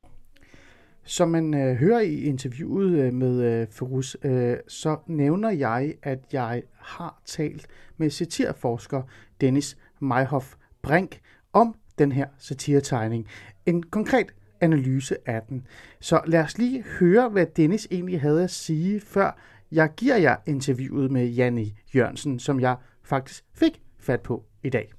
Som 1.05 1.29
man 1.29 1.55
øh, 1.55 1.75
hører 1.77 2.01
i 2.01 2.15
interviewet 2.15 2.99
øh, 2.99 3.13
med 3.13 3.43
øh, 3.43 3.67
Ferus, 3.71 4.17
øh, 4.23 4.57
så 4.69 4.97
nævner 5.07 5.51
jeg, 5.51 5.95
at 6.03 6.19
jeg 6.33 6.63
har 6.79 7.23
talt 7.27 7.67
med 7.97 8.11
satirforsker 8.11 9.03
Dennis 9.41 9.79
Meyhoff 10.01 10.55
Brink 10.83 11.21
om 11.53 11.75
den 11.99 12.13
her 12.13 12.27
satiretegning. 12.39 13.27
En 13.67 13.83
konkret 13.83 14.35
analyse 14.61 15.17
af 15.27 15.43
den. 15.49 15.67
Så 16.01 16.21
lad 16.27 16.41
os 16.41 16.59
lige 16.59 16.83
høre, 16.83 17.29
hvad 17.29 17.47
Dennis 17.47 17.89
egentlig 17.91 18.21
havde 18.21 18.45
at 18.45 18.51
sige, 18.51 19.01
før 19.01 19.39
jeg 19.73 19.91
giver 19.97 20.17
jer 20.17 20.37
interviewet 20.47 21.11
med 21.11 21.27
Janni 21.27 21.75
Jørgensen, 21.95 22.39
som 22.39 22.61
jeg 22.61 22.77
faktisk 23.03 23.45
fik 23.55 23.83
fat 23.99 24.21
på 24.21 24.45
i 24.63 24.71
dag. 24.71 24.93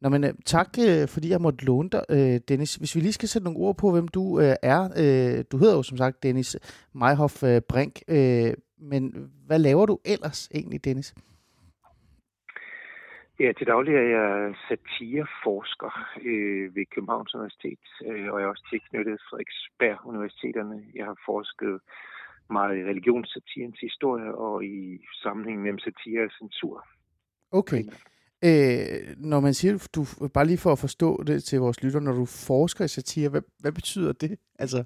Nå, 0.00 0.08
men, 0.08 0.24
øh, 0.24 0.34
tak, 0.44 0.68
øh, 0.88 1.08
fordi 1.08 1.30
jeg 1.30 1.40
måtte 1.40 1.64
låne 1.64 1.90
dig, 1.90 2.04
øh, 2.10 2.40
Dennis. 2.48 2.74
Hvis 2.74 2.96
vi 2.96 3.00
lige 3.00 3.12
skal 3.12 3.28
sætte 3.28 3.44
nogle 3.44 3.58
ord 3.58 3.76
på, 3.76 3.90
hvem 3.90 4.08
du 4.08 4.36
er. 4.62 5.42
Du 5.52 5.56
hedder 5.56 5.76
jo 5.76 5.82
som 5.82 5.96
sagt 5.96 6.22
Dennis 6.22 6.56
Meihoff 6.94 7.42
Brink, 7.68 7.94
men 8.78 9.30
hvad 9.46 9.58
laver 9.58 9.86
du 9.86 9.98
ellers 10.04 10.48
egentlig, 10.54 10.84
Dennis? 10.84 11.14
Ja, 13.40 13.52
til 13.52 13.66
daglig 13.66 13.94
er 13.94 14.08
jeg 14.18 14.54
satireforsker 14.68 15.92
øh, 16.22 16.76
ved 16.76 16.86
Københavns 16.94 17.34
Universitet, 17.34 17.84
øh, 18.06 18.32
og 18.32 18.40
jeg 18.40 18.46
er 18.46 18.50
også 18.50 18.66
tilknyttet 18.70 19.20
Frederiksberg 19.30 20.06
Universiteterne. 20.06 20.84
Jeg 20.94 21.04
har 21.04 21.16
forsket 21.26 21.80
meget 22.50 22.78
i 22.78 22.84
religionssatirens 22.84 23.80
historie 23.80 24.34
og 24.34 24.64
i 24.64 25.06
sammenhæng 25.22 25.62
mellem 25.62 25.78
satire 25.78 26.24
og 26.24 26.30
censur. 26.38 26.86
Okay. 27.52 27.82
Øh, 28.44 29.16
når 29.16 29.40
man 29.40 29.54
siger, 29.54 29.88
du, 29.94 30.28
bare 30.34 30.46
lige 30.46 30.58
for 30.58 30.72
at 30.72 30.78
forstå 30.78 31.22
det 31.26 31.44
til 31.44 31.60
vores 31.60 31.82
lytter, 31.82 32.00
når 32.00 32.12
du 32.12 32.24
forsker 32.24 32.84
i 32.84 32.88
satire, 32.88 33.28
hvad, 33.28 33.42
hvad 33.60 33.72
betyder 33.72 34.12
det? 34.12 34.38
Altså, 34.58 34.84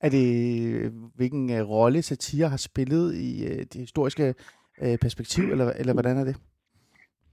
er 0.00 0.08
det, 0.08 0.92
hvilken 1.16 1.50
uh, 1.50 1.68
rolle 1.70 2.02
satire 2.02 2.48
har 2.48 2.56
spillet 2.56 3.14
i 3.14 3.44
uh, 3.44 3.58
det 3.58 3.74
historiske 3.74 4.34
uh, 4.82 4.96
perspektiv, 5.00 5.44
eller, 5.44 5.72
eller 5.72 5.92
hvordan 5.92 6.16
er 6.16 6.24
det? 6.24 6.36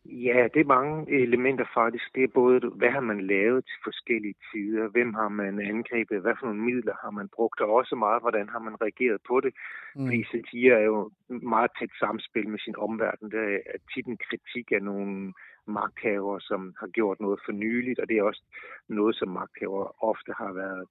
Ja, 0.05 0.47
det 0.53 0.59
er 0.59 0.75
mange 0.77 1.11
elementer 1.25 1.65
faktisk. 1.73 2.15
Det 2.15 2.23
er 2.23 2.37
både, 2.41 2.59
hvad 2.79 2.89
har 2.89 2.99
man 2.99 3.21
lavet 3.21 3.65
til 3.65 3.77
forskellige 3.83 4.35
tider, 4.51 4.87
hvem 4.87 5.13
har 5.13 5.29
man 5.29 5.59
angrebet, 5.59 6.21
hvad 6.21 6.35
for 6.39 6.45
nogle 6.47 6.61
midler 6.61 6.95
har 7.03 7.11
man 7.11 7.29
brugt, 7.35 7.61
og 7.61 7.69
også 7.79 7.95
meget, 7.95 8.21
hvordan 8.21 8.49
har 8.49 8.59
man 8.59 8.81
reageret 8.81 9.21
på 9.27 9.39
det. 9.39 9.53
Mm. 9.95 10.05
Fordi 10.05 10.23
satire 10.23 10.75
er 10.81 10.85
jo 10.93 11.11
meget 11.27 11.71
tæt 11.79 11.93
samspil 11.99 12.49
med 12.49 12.59
sin 12.59 12.75
omverden. 12.77 13.31
Der 13.31 13.45
er 13.73 13.79
tit 13.93 14.05
en 14.05 14.19
kritik 14.27 14.71
af 14.71 14.81
nogle 14.81 15.33
magthaver, 15.68 16.39
som 16.39 16.74
har 16.80 16.88
gjort 16.88 17.20
noget 17.20 17.39
for 17.46 17.51
nyligt, 17.51 18.00
og 18.00 18.08
det 18.10 18.18
er 18.18 18.24
også 18.24 18.44
noget, 18.89 19.15
som 19.15 19.27
magthaver 19.27 20.03
ofte 20.12 20.32
har 20.38 20.53
været 20.53 20.84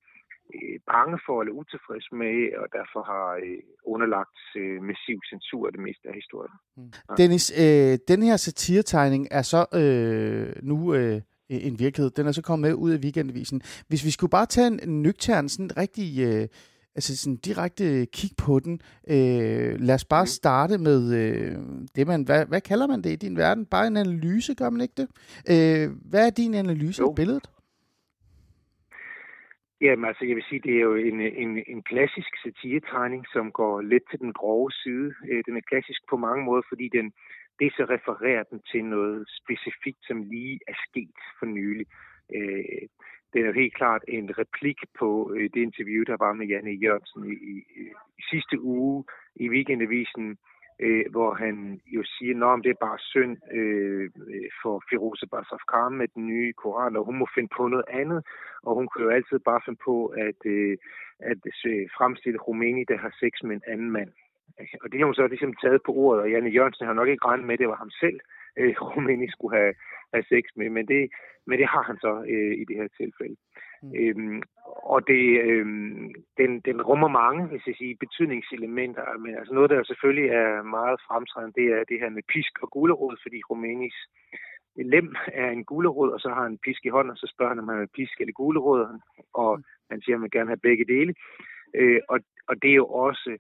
øh, 0.54 0.78
bange 0.92 1.18
for 1.26 1.40
eller 1.40 1.54
utilfreds 1.60 2.12
med, 2.12 2.36
og 2.60 2.66
derfor 2.78 3.02
har 3.12 3.28
øh, 3.44 3.62
underlagt 3.84 4.40
øh, 4.56 4.82
massiv 4.82 5.18
censur 5.30 5.66
af 5.66 5.72
det 5.72 5.82
meste 5.86 6.08
af 6.08 6.14
historien. 6.14 6.54
Mm. 6.76 6.92
Ja. 7.08 7.14
Dennis, 7.20 7.46
øh, 7.62 7.98
den 8.08 8.22
her 8.22 8.36
satiretegning 8.36 9.28
er 9.30 9.42
så 9.42 9.62
øh, 9.80 10.62
nu 10.62 10.94
øh, 10.94 11.20
en 11.50 11.78
virkelighed. 11.78 12.10
Den 12.10 12.26
er 12.26 12.32
så 12.32 12.42
kommet 12.42 12.68
med 12.68 12.74
ud 12.74 12.90
af 12.90 12.98
weekendavisen. 13.04 13.62
Hvis 13.88 14.04
vi 14.04 14.10
skulle 14.10 14.30
bare 14.30 14.46
tage 14.46 14.66
en 14.66 15.02
nøgtern, 15.02 15.48
sådan 15.48 15.76
rigtig... 15.76 16.08
Øh, 16.28 16.48
altså 16.94 17.16
sådan 17.16 17.36
direkte 17.36 18.06
kig 18.06 18.30
på 18.44 18.60
den. 18.64 18.74
Øh, 19.14 19.72
lad 19.86 19.94
os 19.94 20.04
bare 20.04 20.22
mm. 20.22 20.36
starte 20.40 20.78
med 20.78 21.00
øh, 21.20 21.56
det, 21.96 22.06
man, 22.06 22.22
hvad, 22.24 22.46
hvad 22.46 22.60
kalder 22.60 22.86
man 22.86 23.02
det 23.02 23.10
i 23.12 23.16
din 23.16 23.36
verden? 23.36 23.66
Bare 23.66 23.86
en 23.86 23.96
analyse, 23.96 24.54
gør 24.54 24.70
man 24.70 24.80
ikke 24.80 24.98
det? 25.02 25.08
Øh, 25.52 25.86
hvad 26.10 26.26
er 26.26 26.30
din 26.30 26.54
analyse 26.54 27.02
jo. 27.02 27.08
af 27.08 27.14
billedet? 27.14 27.50
Jamen 29.80 30.04
altså, 30.04 30.24
jeg 30.24 30.36
vil 30.36 30.48
sige, 30.48 30.60
det 30.66 30.74
er 30.76 30.84
jo 30.90 30.94
en, 30.94 31.20
en, 31.20 31.52
en 31.66 31.82
klassisk 31.82 32.32
satiretegning, 32.44 33.24
som 33.32 33.52
går 33.52 33.80
lidt 33.80 34.02
til 34.10 34.18
den 34.18 34.32
grove 34.32 34.70
side. 34.70 35.08
Øh, 35.30 35.42
den 35.46 35.56
er 35.56 35.68
klassisk 35.70 36.00
på 36.10 36.16
mange 36.16 36.44
måder, 36.44 36.62
fordi 36.68 36.88
den, 36.88 37.06
det 37.60 37.72
så 37.72 37.84
refererer 37.94 38.44
den 38.50 38.60
til 38.70 38.84
noget 38.84 39.24
specifikt, 39.40 40.02
som 40.08 40.22
lige 40.22 40.60
er 40.68 40.76
sket 40.88 41.18
for 41.38 41.46
nylig. 41.46 41.86
Øh, 42.36 42.86
det 43.32 43.40
er 43.40 43.46
jo 43.46 43.52
helt 43.52 43.74
klart 43.74 44.02
en 44.08 44.38
replik 44.38 44.78
på 44.98 45.32
øh, 45.34 45.50
det 45.54 45.60
interview, 45.60 46.02
der 46.04 46.16
var 46.24 46.32
med 46.32 46.46
Janne 46.46 46.70
Jørgensen 46.70 47.24
i, 47.32 47.34
i, 47.52 47.54
i 48.18 48.22
sidste 48.30 48.60
uge 48.60 49.04
i 49.34 49.48
Weekendavisen, 49.48 50.38
øh, 50.80 51.04
hvor 51.10 51.34
han 51.34 51.80
jo 51.86 52.02
siger, 52.04 52.46
at 52.46 52.64
det 52.64 52.70
er 52.70 52.86
bare 52.86 52.98
synd 52.98 53.36
øh, 53.52 54.04
øh 54.04 54.48
for 54.62 54.82
Firoze 54.88 55.26
Basafkar 55.32 55.88
med 55.88 56.08
den 56.14 56.26
nye 56.26 56.52
koran, 56.52 56.96
og 56.96 57.04
hun 57.04 57.18
må 57.18 57.26
finde 57.34 57.50
på 57.56 57.68
noget 57.68 57.84
andet, 58.00 58.20
og 58.62 58.74
hun 58.74 58.86
kunne 58.88 59.04
jo 59.04 59.10
altid 59.10 59.38
bare 59.38 59.60
finde 59.64 59.80
på 59.84 60.06
at, 60.06 60.40
øh, 60.44 60.76
at 61.30 61.38
fremstille 61.96 62.38
Rumæni, 62.38 62.84
der 62.84 62.98
har 62.98 63.12
sex 63.20 63.32
med 63.42 63.54
en 63.56 63.68
anden 63.72 63.90
mand. 63.90 64.10
Og 64.82 64.92
det 64.92 64.98
har 64.98 65.06
hun 65.06 65.14
så 65.14 65.26
ligesom 65.26 65.54
taget 65.62 65.80
på 65.86 65.92
ordet, 65.92 66.22
og 66.22 66.30
Janne 66.30 66.50
Jørgensen 66.50 66.86
har 66.86 66.92
nok 66.92 67.08
ikke 67.08 67.26
regnet 67.26 67.46
med, 67.46 67.54
at 67.54 67.58
det 67.58 67.68
var 67.68 67.76
ham 67.84 67.90
selv, 67.90 68.20
øh, 68.20 68.39
Rumæni 68.82 69.28
skulle 69.30 69.56
have, 69.58 69.74
have 70.14 70.24
sex 70.32 70.44
med, 70.56 70.70
men 70.70 70.88
det, 70.88 71.10
men 71.46 71.58
det 71.58 71.66
har 71.66 71.82
han 71.82 71.98
så 72.00 72.12
øh, 72.34 72.54
i 72.60 72.64
det 72.68 72.76
her 72.76 72.88
tilfælde. 73.00 73.36
Mm. 73.82 73.92
Øhm, 74.00 74.42
og 74.94 75.06
det, 75.06 75.24
øhm, 75.48 76.12
den, 76.40 76.60
den 76.60 76.82
rummer 76.82 77.08
mange, 77.08 77.46
hvis 77.46 77.66
jeg 77.66 77.74
siger, 77.78 78.02
betydningselementer. 78.04 79.18
Men 79.18 79.34
altså 79.34 79.54
noget, 79.54 79.70
der 79.70 79.84
selvfølgelig 79.84 80.28
er 80.30 80.62
meget 80.62 81.00
fremtrædende, 81.06 81.56
det 81.60 81.66
er 81.72 81.84
det 81.84 82.00
her 82.00 82.10
med 82.10 82.22
pisk 82.34 82.52
og 82.62 82.70
gulerod, 82.70 83.16
fordi 83.22 83.38
Rumænis 83.50 83.98
lem 84.76 85.14
er 85.32 85.50
en 85.50 85.64
gulerod, 85.64 86.10
og 86.10 86.20
så 86.20 86.28
har 86.28 86.42
han 86.42 86.52
en 86.52 86.64
pisk 86.66 86.84
i 86.84 86.88
hånden, 86.88 87.10
og 87.10 87.16
så 87.16 87.32
spørger 87.34 87.50
han, 87.52 87.58
om 87.58 87.68
han 87.68 87.80
vil 87.80 87.96
pisk 87.96 88.20
eller 88.20 88.32
gulerod, 88.32 88.98
og 89.34 89.56
mm. 89.56 89.64
han 89.90 90.00
siger, 90.00 90.14
at 90.14 90.18
han 90.18 90.22
vil 90.22 90.30
gerne 90.30 90.50
have 90.50 90.66
begge 90.68 90.84
dele. 90.84 91.14
Øh, 91.74 92.00
og, 92.08 92.18
og 92.48 92.62
det 92.62 92.70
er 92.70 92.80
jo 92.82 92.86
også 92.86 93.38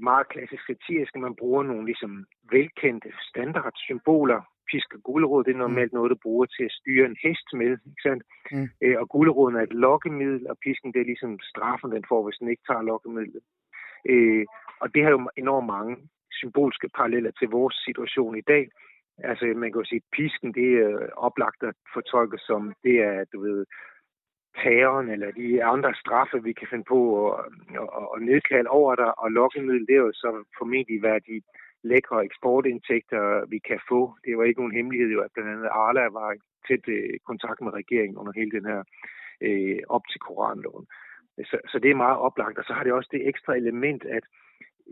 meget 0.00 0.28
klassisk 0.28 0.62
satirisk, 0.66 1.14
at 1.14 1.20
man 1.20 1.36
bruger 1.36 1.62
nogle 1.62 1.84
ligesom 1.86 2.26
velkendte 2.50 3.10
standardsymboler 3.30 4.40
pisk 4.70 4.94
og 4.94 5.02
gulerod, 5.02 5.44
det 5.44 5.52
er 5.54 5.64
normalt 5.66 5.92
mm. 5.92 5.96
noget, 5.96 6.10
du 6.10 6.18
bruger 6.22 6.46
til 6.46 6.64
at 6.64 6.76
styre 6.80 7.06
en 7.06 7.16
hest 7.24 7.48
med, 7.60 7.70
ikke 7.90 8.02
sandt? 8.06 8.22
Mm. 8.52 8.68
Øh, 8.82 8.96
og 9.00 9.08
guleroden 9.08 9.56
er 9.56 9.62
et 9.62 9.72
lokkemiddel, 9.84 10.46
og 10.50 10.56
pisken, 10.64 10.92
det 10.92 11.00
er 11.00 11.10
ligesom 11.12 11.38
straffen, 11.50 11.90
den 11.92 12.04
får, 12.08 12.20
hvis 12.24 12.38
den 12.40 12.48
ikke 12.48 12.66
tager 12.68 12.82
lokkemidlet. 12.82 13.42
Øh, 14.12 14.44
og 14.82 14.94
det 14.94 15.02
har 15.02 15.10
jo 15.10 15.30
enormt 15.36 15.66
mange 15.66 15.96
symbolske 16.40 16.88
paralleller 16.96 17.32
til 17.38 17.48
vores 17.48 17.76
situation 17.86 18.38
i 18.38 18.44
dag. 18.52 18.64
Altså, 19.18 19.44
man 19.44 19.68
kan 19.72 19.80
jo 19.80 19.90
sige, 19.90 20.02
at 20.04 20.12
pisken, 20.18 20.54
det 20.54 20.68
er 20.84 20.94
oplagt 21.16 21.62
at 21.62 21.74
fortolke 21.94 22.38
som, 22.38 22.72
det 22.84 22.96
er, 23.08 23.24
du 23.32 23.40
ved, 23.46 23.66
terroren 24.58 25.08
eller 25.08 25.30
de 25.30 25.64
andre 25.64 25.94
straffe, 25.94 26.42
vi 26.42 26.52
kan 26.52 26.68
finde 26.70 26.84
på 26.84 27.30
at, 27.32 27.44
at, 27.98 28.06
at 28.14 28.22
nedkalde 28.22 28.70
over 28.70 28.94
dig, 28.94 29.18
og 29.18 29.30
lokkemiddel, 29.30 29.86
det 29.86 29.94
er 29.94 30.04
jo 30.06 30.12
så 30.12 30.44
formentlig, 30.58 31.00
hvad 31.00 31.20
de 31.20 31.42
lækre 31.82 32.24
eksportindtægter, 32.24 33.46
vi 33.48 33.58
kan 33.58 33.80
få. 33.88 34.00
Det 34.24 34.38
var 34.38 34.44
ikke 34.44 34.60
nogen 34.60 34.76
hemmelighed, 34.78 35.10
jo, 35.10 35.20
at 35.20 35.32
blandt 35.34 35.50
andet 35.50 35.68
Arla 35.68 36.04
var 36.18 36.32
i 36.32 36.38
tæt 36.68 36.84
øh, 36.88 37.18
kontakt 37.26 37.60
med 37.60 37.72
regeringen 37.72 38.16
under 38.18 38.32
hele 38.32 38.50
den 38.50 38.66
her 38.70 38.82
øh, 39.46 39.78
op 39.88 40.04
til 40.10 40.20
koranloven. 40.20 40.86
Så, 41.50 41.56
så 41.70 41.78
det 41.78 41.90
er 41.90 42.04
meget 42.04 42.18
oplagt. 42.18 42.58
Og 42.58 42.64
så 42.64 42.72
har 42.72 42.84
det 42.84 42.92
også 42.92 43.08
det 43.12 43.28
ekstra 43.28 43.54
element, 43.56 44.04
at 44.04 44.24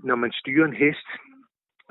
når 0.05 0.17
man 0.17 0.33
styrer 0.33 0.67
en 0.67 0.81
hest, 0.85 1.09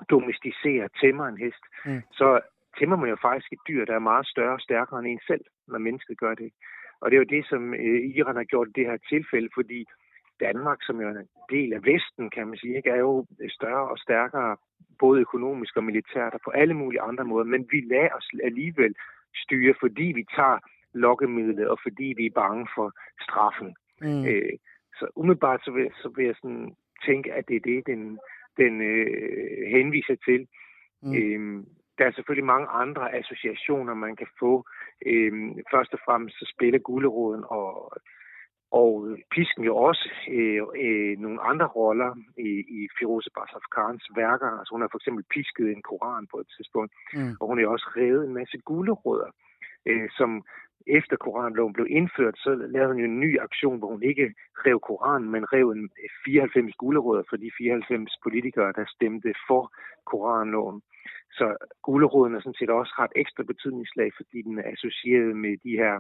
domesticerer, 0.10 0.88
tæmmer 1.02 1.26
en 1.28 1.38
hest, 1.38 1.64
mm. 1.86 2.02
så 2.12 2.42
tæmmer 2.80 2.98
man 2.98 3.10
jo 3.10 3.18
faktisk 3.22 3.54
et 3.54 3.60
dyr, 3.68 3.86
der 3.86 3.96
er 3.96 4.10
meget 4.12 4.28
større 4.28 4.54
og 4.54 4.62
stærkere 4.62 5.00
end 5.00 5.08
en 5.08 5.20
selv, 5.28 5.46
når 5.68 5.80
mennesket 5.80 6.18
gør 6.20 6.34
det. 6.36 6.52
Og 7.02 7.12
det 7.12 7.16
er 7.16 7.24
jo 7.24 7.36
det, 7.36 7.46
som 7.50 7.74
øh, 7.74 8.02
Iran 8.18 8.36
har 8.36 8.44
gjort 8.44 8.68
i 8.68 8.78
det 8.80 8.86
her 8.86 8.98
tilfælde, 9.10 9.50
fordi 9.54 9.86
Danmark, 10.40 10.80
som 10.82 11.02
jo 11.02 11.08
er 11.08 11.12
en 11.12 11.28
del 11.50 11.74
af 11.74 11.86
Vesten, 11.86 12.30
kan 12.30 12.48
man 12.48 12.58
sige, 12.58 12.78
ikke, 12.78 12.90
er 12.90 13.00
jo 13.00 13.26
større 13.50 13.90
og 13.90 13.98
stærkere, 13.98 14.58
både 15.00 15.22
økonomisk 15.22 15.78
og 15.78 15.84
militært 15.84 16.34
og 16.34 16.42
på 16.46 16.50
alle 16.50 16.74
mulige 16.74 17.02
andre 17.02 17.26
måder. 17.26 17.46
Men 17.46 17.68
vi 17.72 17.80
lader 17.82 18.10
os 18.18 18.30
alligevel 18.44 18.96
styre, 19.36 19.74
fordi 19.80 20.04
vi 20.04 20.26
tager 20.36 20.60
lokkemidlet, 20.94 21.68
og 21.68 21.78
fordi 21.84 22.14
vi 22.18 22.26
er 22.26 22.40
bange 22.44 22.68
for 22.76 22.92
straffen. 23.22 23.76
Mm. 24.02 24.26
Øh, 24.26 24.54
så 25.00 25.08
umiddelbart 25.16 25.62
så 25.64 25.72
vil, 25.72 25.92
så 26.02 26.10
vil 26.16 26.26
jeg 26.26 26.36
sådan 26.42 26.76
tænke, 27.06 27.34
at 27.34 27.48
det 27.48 27.56
er 27.56 27.60
det, 27.60 27.88
den, 27.88 28.20
den 28.58 28.82
øh, 28.82 29.68
henviser 29.76 30.16
til. 30.26 30.48
Mm. 31.04 31.16
Øhm, 31.16 31.66
der 31.98 32.06
er 32.06 32.12
selvfølgelig 32.12 32.46
mange 32.46 32.68
andre 32.68 33.16
associationer, 33.16 33.94
man 33.94 34.16
kan 34.16 34.28
få. 34.40 34.66
Øhm, 35.06 35.52
først 35.74 35.94
og 35.94 36.00
fremmest 36.06 36.36
så 36.40 36.54
spiller 36.56 36.80
guleroden 36.80 37.44
og 37.48 37.92
og 38.72 39.18
pisken 39.32 39.64
jo 39.64 39.76
også 39.76 40.10
øh, 40.32 40.62
øh, 40.86 41.18
nogle 41.20 41.42
andre 41.42 41.68
roller 41.68 42.16
i, 42.38 42.52
i 42.78 42.88
Firoze 43.00 43.30
Basafkans 43.38 44.04
værker. 44.16 44.50
Altså 44.60 44.72
hun 44.74 44.82
har 44.82 44.90
for 44.92 44.98
eksempel 44.98 45.24
pisket 45.34 45.68
en 45.72 45.82
koran 45.82 46.28
på 46.32 46.38
et 46.40 46.50
tidspunkt, 46.58 46.92
mm. 47.14 47.34
og 47.40 47.48
hun 47.48 47.60
har 47.60 47.68
også 47.68 47.90
revet 47.98 48.24
en 48.28 48.34
masse 48.34 48.58
gulerødder, 48.58 49.32
øh, 49.86 50.10
som 50.18 50.46
efter 50.88 51.16
koranloven 51.16 51.74
blev 51.74 51.88
indført, 51.90 52.38
så 52.38 52.52
lavede 52.74 52.92
hun 52.92 53.00
jo 53.02 53.06
en 53.06 53.20
ny 53.20 53.40
aktion, 53.40 53.80
hvor 53.80 53.88
hun 53.88 54.04
ikke 54.04 54.34
rev 54.66 54.80
koranen, 54.80 55.30
men 55.32 55.54
rev 55.54 55.70
en 55.70 55.90
94 56.26 56.76
gulerødder 56.76 57.24
for 57.30 57.38
de 57.38 57.52
94 57.58 58.18
politikere, 58.24 58.72
der 58.78 58.86
stemte 58.96 59.34
for 59.48 59.64
koranloven. 60.06 60.82
Så 61.32 61.58
guleroden 61.84 62.36
er 62.36 62.40
sådan 62.40 62.60
set 62.60 62.70
også 62.70 62.94
har 62.98 63.06
et 63.06 63.20
ekstra 63.22 63.44
betydningslag, 63.44 64.10
fordi 64.16 64.42
den 64.42 64.60
er 64.60 64.72
associeret 64.72 65.36
med 65.36 65.58
de 65.66 65.72
her 65.82 65.94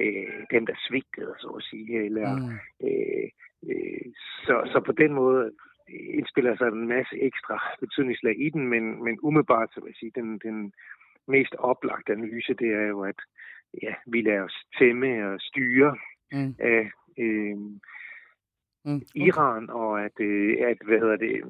øh, 0.00 0.40
dem, 0.50 0.66
der 0.66 0.74
svigtede, 0.88 1.34
så 1.38 1.48
at 1.48 1.62
sige. 1.62 2.04
Eller, 2.04 2.36
mm. 2.36 2.86
øh, 2.86 3.28
øh, 3.68 4.06
så, 4.46 4.54
så 4.72 4.82
på 4.86 4.92
den 4.92 5.12
måde 5.12 5.52
indspiller 6.18 6.56
sig 6.56 6.68
en 6.68 6.88
masse 6.88 7.16
ekstra 7.22 7.56
betydningslag 7.80 8.40
i 8.46 8.48
den, 8.50 8.68
men, 8.68 9.04
men 9.04 9.18
umiddelbart, 9.22 9.68
så 9.72 9.80
vil 9.80 9.88
jeg 9.88 10.00
sige, 10.00 10.12
den, 10.14 10.38
den 10.38 10.72
mest 11.28 11.54
oplagte 11.54 12.12
analyse, 12.12 12.54
det 12.54 12.68
er 12.68 12.86
jo, 12.86 13.00
at 13.00 13.20
ja, 13.82 13.94
vi 14.06 14.20
lader 14.22 14.42
os 14.42 14.64
tæmme 14.78 15.28
og 15.28 15.40
styre 15.40 15.96
mm. 16.32 16.54
af 16.58 16.90
øh, 17.18 17.56
mm. 18.84 18.96
Okay. 18.96 19.26
Iran, 19.26 19.70
og 19.70 20.04
at, 20.04 20.20
øh, 20.20 20.56
at 20.70 20.78
hvad 20.84 20.98
hedder 20.98 21.16
det, 21.16 21.42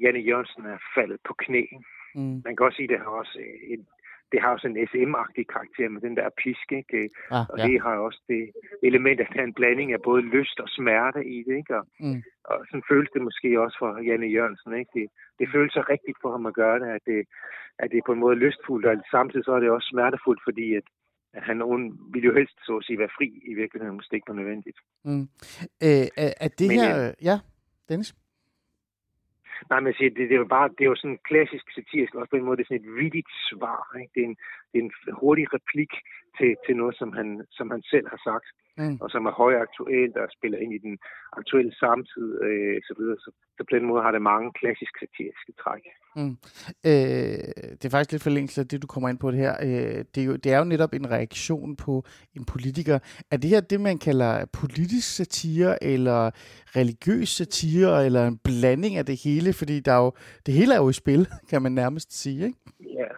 Janne 0.00 0.20
Jørgensen 0.20 0.66
er 0.66 0.78
faldet 0.94 1.20
på 1.28 1.34
knæ. 1.38 1.62
Mm. 2.16 2.42
Man 2.44 2.56
kan 2.56 2.66
også 2.66 2.76
sige, 2.76 2.88
at 2.88 2.94
det 2.94 3.00
har 3.04 3.12
også 3.20 3.38
en 3.74 3.86
det 4.32 4.40
har 4.42 4.50
også 4.54 4.66
en 4.68 4.78
SM-agtig 4.90 5.44
karakter 5.54 5.88
med 5.88 6.00
den 6.00 6.16
der 6.16 6.28
pisk, 6.42 6.72
ikke? 6.80 7.10
Ah, 7.30 7.44
og 7.50 7.58
ja. 7.58 7.66
det 7.66 7.80
har 7.84 7.94
også 8.08 8.20
det 8.28 8.42
element, 8.82 9.20
at 9.20 9.28
der 9.32 9.40
er 9.40 9.44
en 9.44 9.58
blanding 9.60 9.92
af 9.92 10.02
både 10.02 10.22
lyst 10.22 10.60
og 10.60 10.68
smerte 10.68 11.20
i 11.36 11.38
det, 11.46 11.56
ikke? 11.56 11.76
Og, 11.78 11.84
mm. 12.00 12.22
og 12.44 12.58
sådan 12.68 12.88
føles 12.90 13.10
det 13.14 13.22
måske 13.22 13.60
også 13.64 13.76
for 13.78 13.90
Janne 14.08 14.26
Jørgensen, 14.26 14.72
ikke? 14.80 14.90
Det, 14.94 15.06
det 15.38 15.46
føles 15.54 15.72
så 15.72 15.82
rigtigt 15.92 16.18
for 16.22 16.30
ham 16.30 16.46
at 16.46 16.54
gøre 16.54 16.78
det, 16.82 16.88
at 16.98 17.02
det, 17.06 17.20
at 17.78 17.90
det 17.90 17.98
er 17.98 18.06
på 18.06 18.12
en 18.12 18.24
måde 18.24 18.36
lystfuldt, 18.36 18.86
og 18.86 18.96
samtidig 19.10 19.44
så 19.44 19.52
er 19.52 19.60
det 19.60 19.70
også 19.70 19.88
smertefuldt, 19.92 20.40
fordi 20.48 20.74
at, 20.74 20.86
at 21.36 21.42
han 21.42 21.60
hun 21.60 21.82
vil 22.12 22.22
jo 22.22 22.32
helst 22.38 22.56
så 22.66 22.76
at 22.76 22.84
sige 22.84 22.98
være 22.98 23.16
fri 23.18 23.28
i 23.50 23.54
virkeligheden, 23.54 23.98
det 23.98 24.12
ikke 24.12 24.32
var 24.32 24.40
nødvendigt. 24.40 24.78
Mm. 25.04 25.26
Øh, 25.86 26.06
er, 26.24 26.32
er 26.44 26.50
det 26.58 26.68
Men, 26.68 26.78
her... 26.80 27.14
Ja, 27.22 27.36
Dennis? 27.88 28.14
Nej, 29.70 29.80
men 29.80 29.94
siger, 29.94 30.10
det, 30.10 30.28
det, 30.28 30.34
er 30.34 30.44
jo 30.44 30.54
bare, 30.56 30.68
det 30.68 30.82
er 30.84 30.92
jo 30.92 31.02
sådan 31.02 31.18
klassisk 31.30 31.66
satirisk, 31.74 32.14
også 32.14 32.30
på 32.30 32.36
en 32.36 32.44
måde, 32.44 32.56
det 32.56 32.62
er 32.62 32.70
sådan 32.70 32.84
et 32.84 32.96
vidigt 33.02 33.32
svar. 33.50 33.80
Ikke? 34.00 34.12
Det, 34.14 34.20
er 34.22 34.28
en, 34.30 34.36
det 34.70 34.78
er 34.78 34.84
en 34.84 34.92
hurtig 35.20 35.46
replik 35.56 35.92
til, 36.38 36.56
til 36.66 36.76
noget, 36.76 36.94
som 37.00 37.12
han, 37.12 37.28
som 37.50 37.70
han 37.70 37.82
selv 37.82 38.06
har 38.08 38.20
sagt 38.28 38.46
mm. 38.78 38.96
og 39.02 39.10
som 39.10 39.26
er 39.26 39.34
højaktuelt 39.42 40.16
og 40.16 40.28
spiller 40.36 40.58
ind 40.58 40.72
i 40.74 40.78
den 40.78 40.98
aktuelle 41.32 41.74
samtid, 41.74 42.28
øh, 42.42 42.76
så 42.88 42.94
videre. 42.98 43.16
Så, 43.24 43.30
så 43.56 43.62
på 43.68 43.72
den 43.76 43.86
måde 43.86 44.02
har 44.02 44.12
det 44.12 44.22
mange 44.22 44.52
klassiske 44.52 44.98
satiriske 45.02 45.52
træk. 45.62 45.84
Mm. 46.16 46.34
Øh, 46.90 47.46
det 47.78 47.84
er 47.84 47.94
faktisk 47.94 48.12
lidt 48.12 48.22
forlængelse 48.22 48.60
af 48.60 48.68
det, 48.68 48.82
du 48.82 48.86
kommer 48.86 49.08
ind 49.08 49.18
på 49.18 49.30
det 49.30 49.38
her. 49.38 49.54
Øh, 49.68 49.98
det, 50.12 50.20
er 50.22 50.26
jo, 50.30 50.36
det 50.36 50.52
er 50.52 50.58
jo 50.58 50.64
netop 50.64 50.92
en 50.92 51.10
reaktion 51.10 51.76
på 51.76 51.92
en 52.36 52.44
politiker. 52.52 52.98
Er 53.32 53.36
det 53.36 53.50
her 53.50 53.60
det, 53.60 53.80
man 53.80 53.98
kalder 53.98 54.32
politisk 54.60 55.16
satire, 55.16 55.84
eller 55.92 56.20
religiøs 56.78 57.28
satire, 57.28 58.06
eller 58.06 58.22
en 58.26 58.38
blanding 58.48 58.96
af 58.96 59.06
det 59.06 59.16
hele? 59.24 59.52
Fordi 59.60 59.80
der 59.80 59.92
er 59.92 60.02
jo, 60.04 60.12
det 60.46 60.54
hele 60.54 60.74
er 60.74 60.80
jo 60.84 60.88
i 60.88 61.00
spil, 61.02 61.26
kan 61.50 61.62
man 61.62 61.72
nærmest 61.72 62.22
sige, 62.22 62.46
ikke? 62.46 62.58
Ja, 62.80 63.10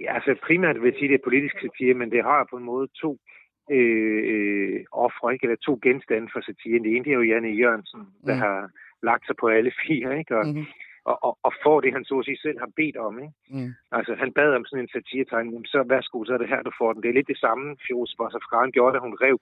Ja, 0.00 0.14
altså 0.14 0.30
primært 0.46 0.76
vil 0.80 0.90
jeg 0.90 0.98
sige, 0.98 1.08
at 1.08 1.12
det 1.12 1.20
er 1.20 1.28
politisk 1.28 1.56
satire, 1.60 1.94
men 1.94 2.10
det 2.10 2.22
har 2.30 2.48
på 2.50 2.56
en 2.56 2.64
måde 2.64 2.86
to 3.02 3.10
øh, 3.70 4.22
øh 4.32 4.84
ofre, 4.92 5.32
ikke? 5.32 5.44
eller 5.44 5.56
to 5.56 5.78
genstande 5.82 6.28
for 6.32 6.40
satiren. 6.40 6.84
Det 6.84 6.92
ene 6.92 7.04
det 7.04 7.12
er 7.12 7.20
jo 7.20 7.30
Janne 7.30 7.48
Jørgensen, 7.48 8.00
der 8.26 8.34
mm. 8.34 8.40
har 8.40 8.70
lagt 9.02 9.26
sig 9.26 9.36
på 9.40 9.46
alle 9.48 9.72
fire, 9.86 10.18
ikke? 10.18 10.36
Og, 10.38 10.46
mm-hmm. 10.46 10.66
og, 11.04 11.16
og, 11.26 11.38
og 11.42 11.52
får 11.64 11.80
det, 11.80 11.92
han 11.92 12.04
så 12.04 12.18
at 12.18 12.24
sige 12.24 12.44
selv 12.46 12.58
har 12.58 12.70
bedt 12.76 12.96
om. 12.96 13.14
Ikke? 13.18 13.34
Mm. 13.50 13.70
Altså, 13.92 14.14
han 14.14 14.32
bad 14.32 14.54
om 14.54 14.64
sådan 14.64 14.84
en 14.84 14.94
satiretegning, 14.94 15.66
så 15.66 15.78
værsgo, 15.92 16.24
så 16.24 16.32
er 16.34 16.38
det 16.38 16.48
her, 16.48 16.62
du 16.62 16.72
får 16.78 16.92
den. 16.92 17.02
Det 17.02 17.08
er 17.08 17.18
lidt 17.18 17.32
det 17.32 17.38
samme, 17.38 17.76
Fjos 17.86 18.14
Bossafgaren 18.18 18.72
gjorde, 18.72 18.94
da 18.94 19.00
hun 19.06 19.18
rev 19.24 19.38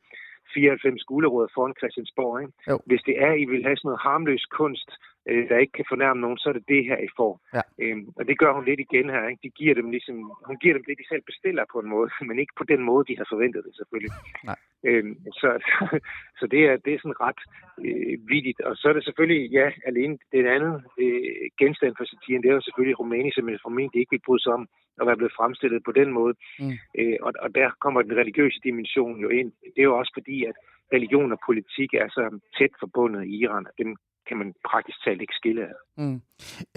94 0.55 1.05
gulerødder 1.05 1.53
foran 1.55 1.75
Christiansborg. 1.79 2.41
Ikke? 2.43 2.53
Hvis 2.87 3.03
det 3.09 3.15
er, 3.27 3.33
I 3.33 3.45
vil 3.45 3.65
have 3.65 3.77
sådan 3.77 3.89
noget 3.89 4.05
harmløs 4.07 4.45
kunst, 4.59 4.91
øh, 5.29 5.49
der 5.49 5.59
ikke 5.59 5.77
kan 5.79 5.91
fornærme 5.93 6.21
nogen, 6.21 6.39
så 6.39 6.49
er 6.49 6.53
det 6.57 6.69
det 6.69 6.83
her, 6.89 6.99
I 7.09 7.11
får. 7.19 7.33
Ja. 7.57 7.63
Øhm, 7.83 8.07
og 8.19 8.23
det 8.29 8.39
gør 8.39 8.53
hun 8.57 8.65
lidt 8.65 8.81
igen 8.81 9.09
her. 9.15 9.29
Ikke? 9.29 9.43
De 9.47 9.51
giver 9.61 9.75
dem 9.75 9.91
ligesom, 9.91 10.17
hun 10.49 10.57
giver 10.63 10.75
dem 10.75 10.85
det, 10.85 10.99
de 11.01 11.09
selv 11.09 11.23
bestiller 11.31 11.65
på 11.73 11.79
en 11.81 11.89
måde, 11.95 12.11
men 12.29 12.39
ikke 12.39 12.55
på 12.59 12.65
den 12.73 12.83
måde, 12.91 13.05
de 13.11 13.19
har 13.21 13.27
forventet 13.33 13.65
det 13.67 13.75
selvfølgelig. 13.77 14.13
Nej. 14.45 14.59
Øhm, 14.89 15.15
så, 15.41 15.49
så, 15.69 15.77
så 16.39 16.45
det, 16.53 16.61
er, 16.69 16.77
det 16.85 16.91
er 16.93 17.01
sådan 17.03 17.21
ret 17.27 17.43
øh, 17.85 18.15
vidigt. 18.33 18.61
Og 18.61 18.77
så 18.77 18.89
er 18.89 18.95
det 18.97 19.05
selvfølgelig, 19.05 19.51
ja, 19.59 19.67
alene 19.91 20.19
det 20.33 20.47
andet 20.57 20.77
øh, 21.03 21.45
genstand 21.63 21.95
for 21.97 22.05
satiren, 22.05 22.43
det 22.43 22.51
er 22.51 22.59
jo 22.59 22.67
selvfølgelig 22.67 22.99
Rumæni, 23.01 23.31
som 23.33 23.49
jeg 23.49 23.65
formentlig 23.67 24.01
ikke 24.01 24.15
vil 24.15 24.27
bryde 24.27 24.43
sig 24.43 24.53
om 24.53 24.67
at 25.01 25.07
være 25.07 25.17
blevet 25.17 25.37
fremstillet 25.39 25.83
på 25.85 25.93
den 25.93 26.11
måde. 26.19 26.35
Mm. 26.59 26.73
Øh, 26.99 27.17
og, 27.27 27.33
og 27.45 27.55
der 27.55 27.69
kommer 27.81 28.03
den 28.03 28.17
religiøse 28.17 28.61
dimension 28.65 29.21
jo 29.25 29.29
ind. 29.29 29.53
Det 29.75 29.81
er 29.81 29.91
jo 29.91 29.99
også 29.99 30.13
fordi, 30.19 30.45
at 30.45 30.57
religion 30.93 31.33
og 31.33 31.39
politik 31.49 31.91
er 31.95 32.09
så 32.09 32.23
tæt 32.59 32.75
forbundet 32.81 33.25
i 33.25 33.35
Iran, 33.43 33.67
at 33.67 33.77
dem 33.79 33.97
kan 34.29 34.37
man 34.37 34.55
praktisk 34.71 35.05
talt 35.05 35.21
ikke 35.21 35.35
skille 35.41 35.63
af. 35.69 35.75
Mm. 35.97 36.21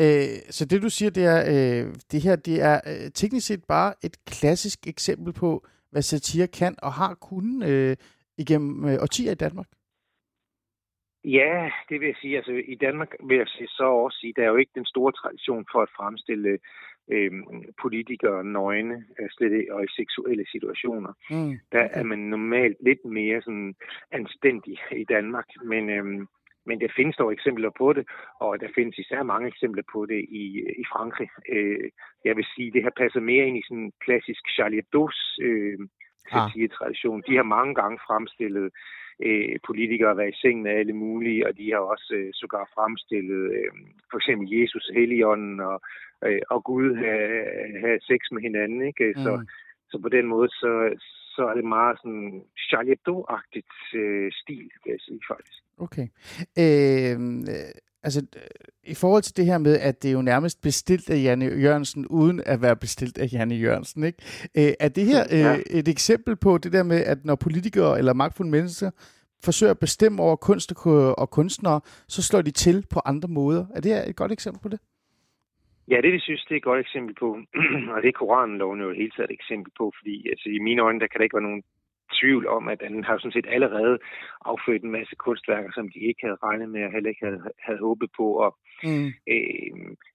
Øh, 0.03 0.37
så 0.49 0.65
det 0.65 0.81
du 0.81 0.89
siger, 0.89 1.09
det 1.09 1.25
er, 1.35 1.39
øh, 1.53 1.93
det 2.11 2.21
her 2.25 2.35
det 2.35 2.57
er 2.71 2.77
øh, 2.91 3.11
teknisk 3.13 3.47
set 3.47 3.63
bare 3.67 3.93
et 4.03 4.15
klassisk 4.25 4.79
eksempel 4.87 5.33
på, 5.33 5.65
hvad 5.91 6.01
satire 6.01 6.47
kan 6.47 6.75
og 6.83 6.91
har 6.93 7.13
kunnet 7.29 7.69
øh, 7.69 7.95
igennem 8.37 8.85
øh, 8.85 8.97
årtier 9.01 9.31
i 9.31 9.41
Danmark? 9.45 9.67
Ja, 11.23 11.71
det 11.89 11.99
vil 11.99 12.07
jeg 12.07 12.15
sige. 12.21 12.37
Altså, 12.37 12.51
I 12.51 12.75
Danmark 12.75 13.11
vil 13.27 13.37
jeg 13.37 13.47
så 13.79 13.87
også 14.05 14.17
sige, 14.21 14.33
der 14.35 14.43
er 14.43 14.51
jo 14.53 14.55
ikke 14.55 14.71
den 14.75 14.85
store 14.85 15.11
tradition 15.11 15.65
for 15.71 15.81
at 15.81 15.89
fremstille 15.97 16.59
øh, 17.11 17.31
politikere 17.81 18.43
nøgne, 18.43 19.05
øh, 19.19 19.29
slet 19.29 19.71
og 19.71 19.83
i 19.83 19.87
seksuelle 19.95 20.45
situationer. 20.51 21.13
Mm. 21.29 21.59
Der 21.71 21.83
er 21.99 22.03
man 22.03 22.19
normalt 22.19 22.77
lidt 22.79 23.05
mere 23.05 23.41
sådan 23.41 23.75
anstændig 24.11 24.77
i 24.91 25.05
Danmark, 25.09 25.47
men 25.63 25.89
øh, 25.89 26.27
men 26.69 26.81
der 26.81 26.95
findes 26.95 27.15
dog 27.15 27.33
eksempler 27.33 27.71
på 27.77 27.93
det, 27.93 28.05
og 28.39 28.59
der 28.61 28.67
findes 28.75 28.97
især 28.97 29.23
mange 29.23 29.47
eksempler 29.47 29.83
på 29.93 30.05
det 30.05 30.25
i, 30.29 30.45
i 30.81 30.83
Frankrig. 30.93 31.29
Øh, 31.49 31.89
jeg 32.25 32.35
vil 32.37 32.45
sige, 32.55 32.71
det 32.71 32.83
her 32.83 32.93
passer 32.97 33.19
mere 33.19 33.47
ind 33.47 33.57
i 33.57 33.67
sådan 33.67 33.83
en 33.83 33.91
klassisk 34.05 34.43
Charlie 34.55 34.81
Hebdo's 34.81 35.19
øh, 35.47 35.77
tradition. 36.77 37.23
De 37.27 37.35
har 37.35 37.43
mange 37.43 37.75
gange 37.75 37.97
fremstillet 38.07 38.65
øh, 38.65 38.71
politikere 39.65 40.17
være 40.17 40.29
i 40.29 40.39
sengen 40.41 40.67
af 40.67 40.79
alle 40.79 40.93
mulige, 40.93 41.47
og 41.47 41.57
de 41.57 41.71
har 41.71 41.79
også 41.79 42.13
øh, 42.19 42.29
sågar 42.33 42.71
fremstillet 42.75 43.43
øh, 43.57 43.71
for 44.11 44.17
eksempel 44.17 44.47
Jesus, 44.59 44.91
Helligånden 44.95 45.59
og, 45.59 45.81
øh, 46.25 46.41
og 46.49 46.63
Gud 46.63 46.95
have, 46.95 47.45
have 47.83 47.99
sex 48.09 48.19
med 48.31 48.41
hinanden. 48.41 48.81
Ikke? 48.87 49.13
Så, 49.23 49.35
mm. 49.35 49.47
så 49.89 49.99
på 50.01 50.09
den 50.09 50.25
måde, 50.27 50.49
så, 50.49 50.71
så 51.35 51.41
er 51.49 51.53
det 51.53 51.65
meget 51.65 51.97
sådan 52.01 52.43
Charlie 52.69 52.91
Hebdo-agtigt 52.91 53.75
øh, 54.01 54.31
stil, 54.41 54.69
vil 54.83 54.91
jeg 54.95 55.01
sige 55.07 55.21
faktisk. 55.31 55.61
Okay. 55.85 56.07
Øh, 56.63 57.17
altså, 58.03 58.21
i 58.83 58.95
forhold 58.95 59.23
til 59.23 59.37
det 59.37 59.45
her 59.45 59.57
med, 59.57 59.79
at 59.79 60.03
det 60.03 60.09
er 60.09 60.13
jo 60.13 60.21
nærmest 60.21 60.61
bestilt 60.61 61.09
af 61.09 61.23
Janne 61.23 61.45
Jørgensen, 61.45 62.07
uden 62.07 62.41
at 62.45 62.61
være 62.61 62.75
bestilt 62.75 63.17
af 63.17 63.27
Janne 63.33 63.55
Jørgensen, 63.55 64.03
ikke? 64.03 64.23
Øh, 64.57 64.73
er 64.79 64.89
det 64.89 65.05
her 65.05 65.23
øh, 65.31 65.39
ja. 65.39 65.57
et 65.69 65.87
eksempel 65.87 66.35
på 66.35 66.57
det 66.57 66.73
der 66.73 66.83
med, 66.83 66.97
at 66.97 67.25
når 67.25 67.35
politikere 67.35 67.97
eller 67.97 68.13
magtfulde 68.13 68.51
mennesker 68.51 68.91
forsøger 69.43 69.71
at 69.71 69.79
bestemme 69.79 70.23
over 70.23 70.35
kunst 70.35 70.73
og 71.17 71.29
kunstnere, 71.29 71.81
så 72.07 72.23
slår 72.23 72.41
de 72.41 72.51
til 72.51 72.85
på 72.93 72.99
andre 73.05 73.29
måder? 73.29 73.65
Er 73.75 73.81
det 73.81 73.91
her 73.91 74.03
et 74.03 74.15
godt 74.15 74.31
eksempel 74.31 74.61
på 74.61 74.69
det? 74.69 74.79
Ja, 75.91 76.01
det 76.01 76.13
vi 76.13 76.19
synes, 76.19 76.45
det 76.45 76.51
er 76.51 76.57
et 76.57 76.69
godt 76.71 76.79
eksempel 76.79 77.15
på, 77.15 77.27
og 77.93 78.01
det 78.01 78.07
er 78.07 78.19
Koranloven 78.19 78.81
jo 78.81 78.91
helt 78.91 79.13
taget 79.15 79.29
et 79.29 79.33
eksempel 79.33 79.71
på, 79.77 79.91
fordi 79.99 80.29
altså, 80.29 80.49
i 80.49 80.59
mine 80.59 80.81
øjne, 80.81 80.99
der 80.99 81.07
kan 81.07 81.17
der 81.17 81.23
ikke 81.23 81.37
være 81.37 81.49
nogen 81.49 81.63
tvivl 82.19 82.47
om, 82.47 82.67
at 82.67 82.79
den 82.79 83.03
har 83.03 83.17
sådan 83.17 83.31
set 83.31 83.45
allerede 83.49 83.97
affødt 84.45 84.83
en 84.83 84.91
masse 84.91 85.15
kunstværker, 85.15 85.71
som 85.73 85.89
de 85.89 85.99
ikke 85.99 86.21
havde 86.25 86.43
regnet 86.43 86.69
med 86.69 86.83
og 86.85 86.91
heller 86.91 87.09
ikke 87.09 87.25
havde, 87.25 87.41
havde 87.65 87.79
håbet 87.79 88.09
på. 88.17 88.27
Og, 88.45 88.57
mm. 88.83 89.07
øh, 89.33 89.71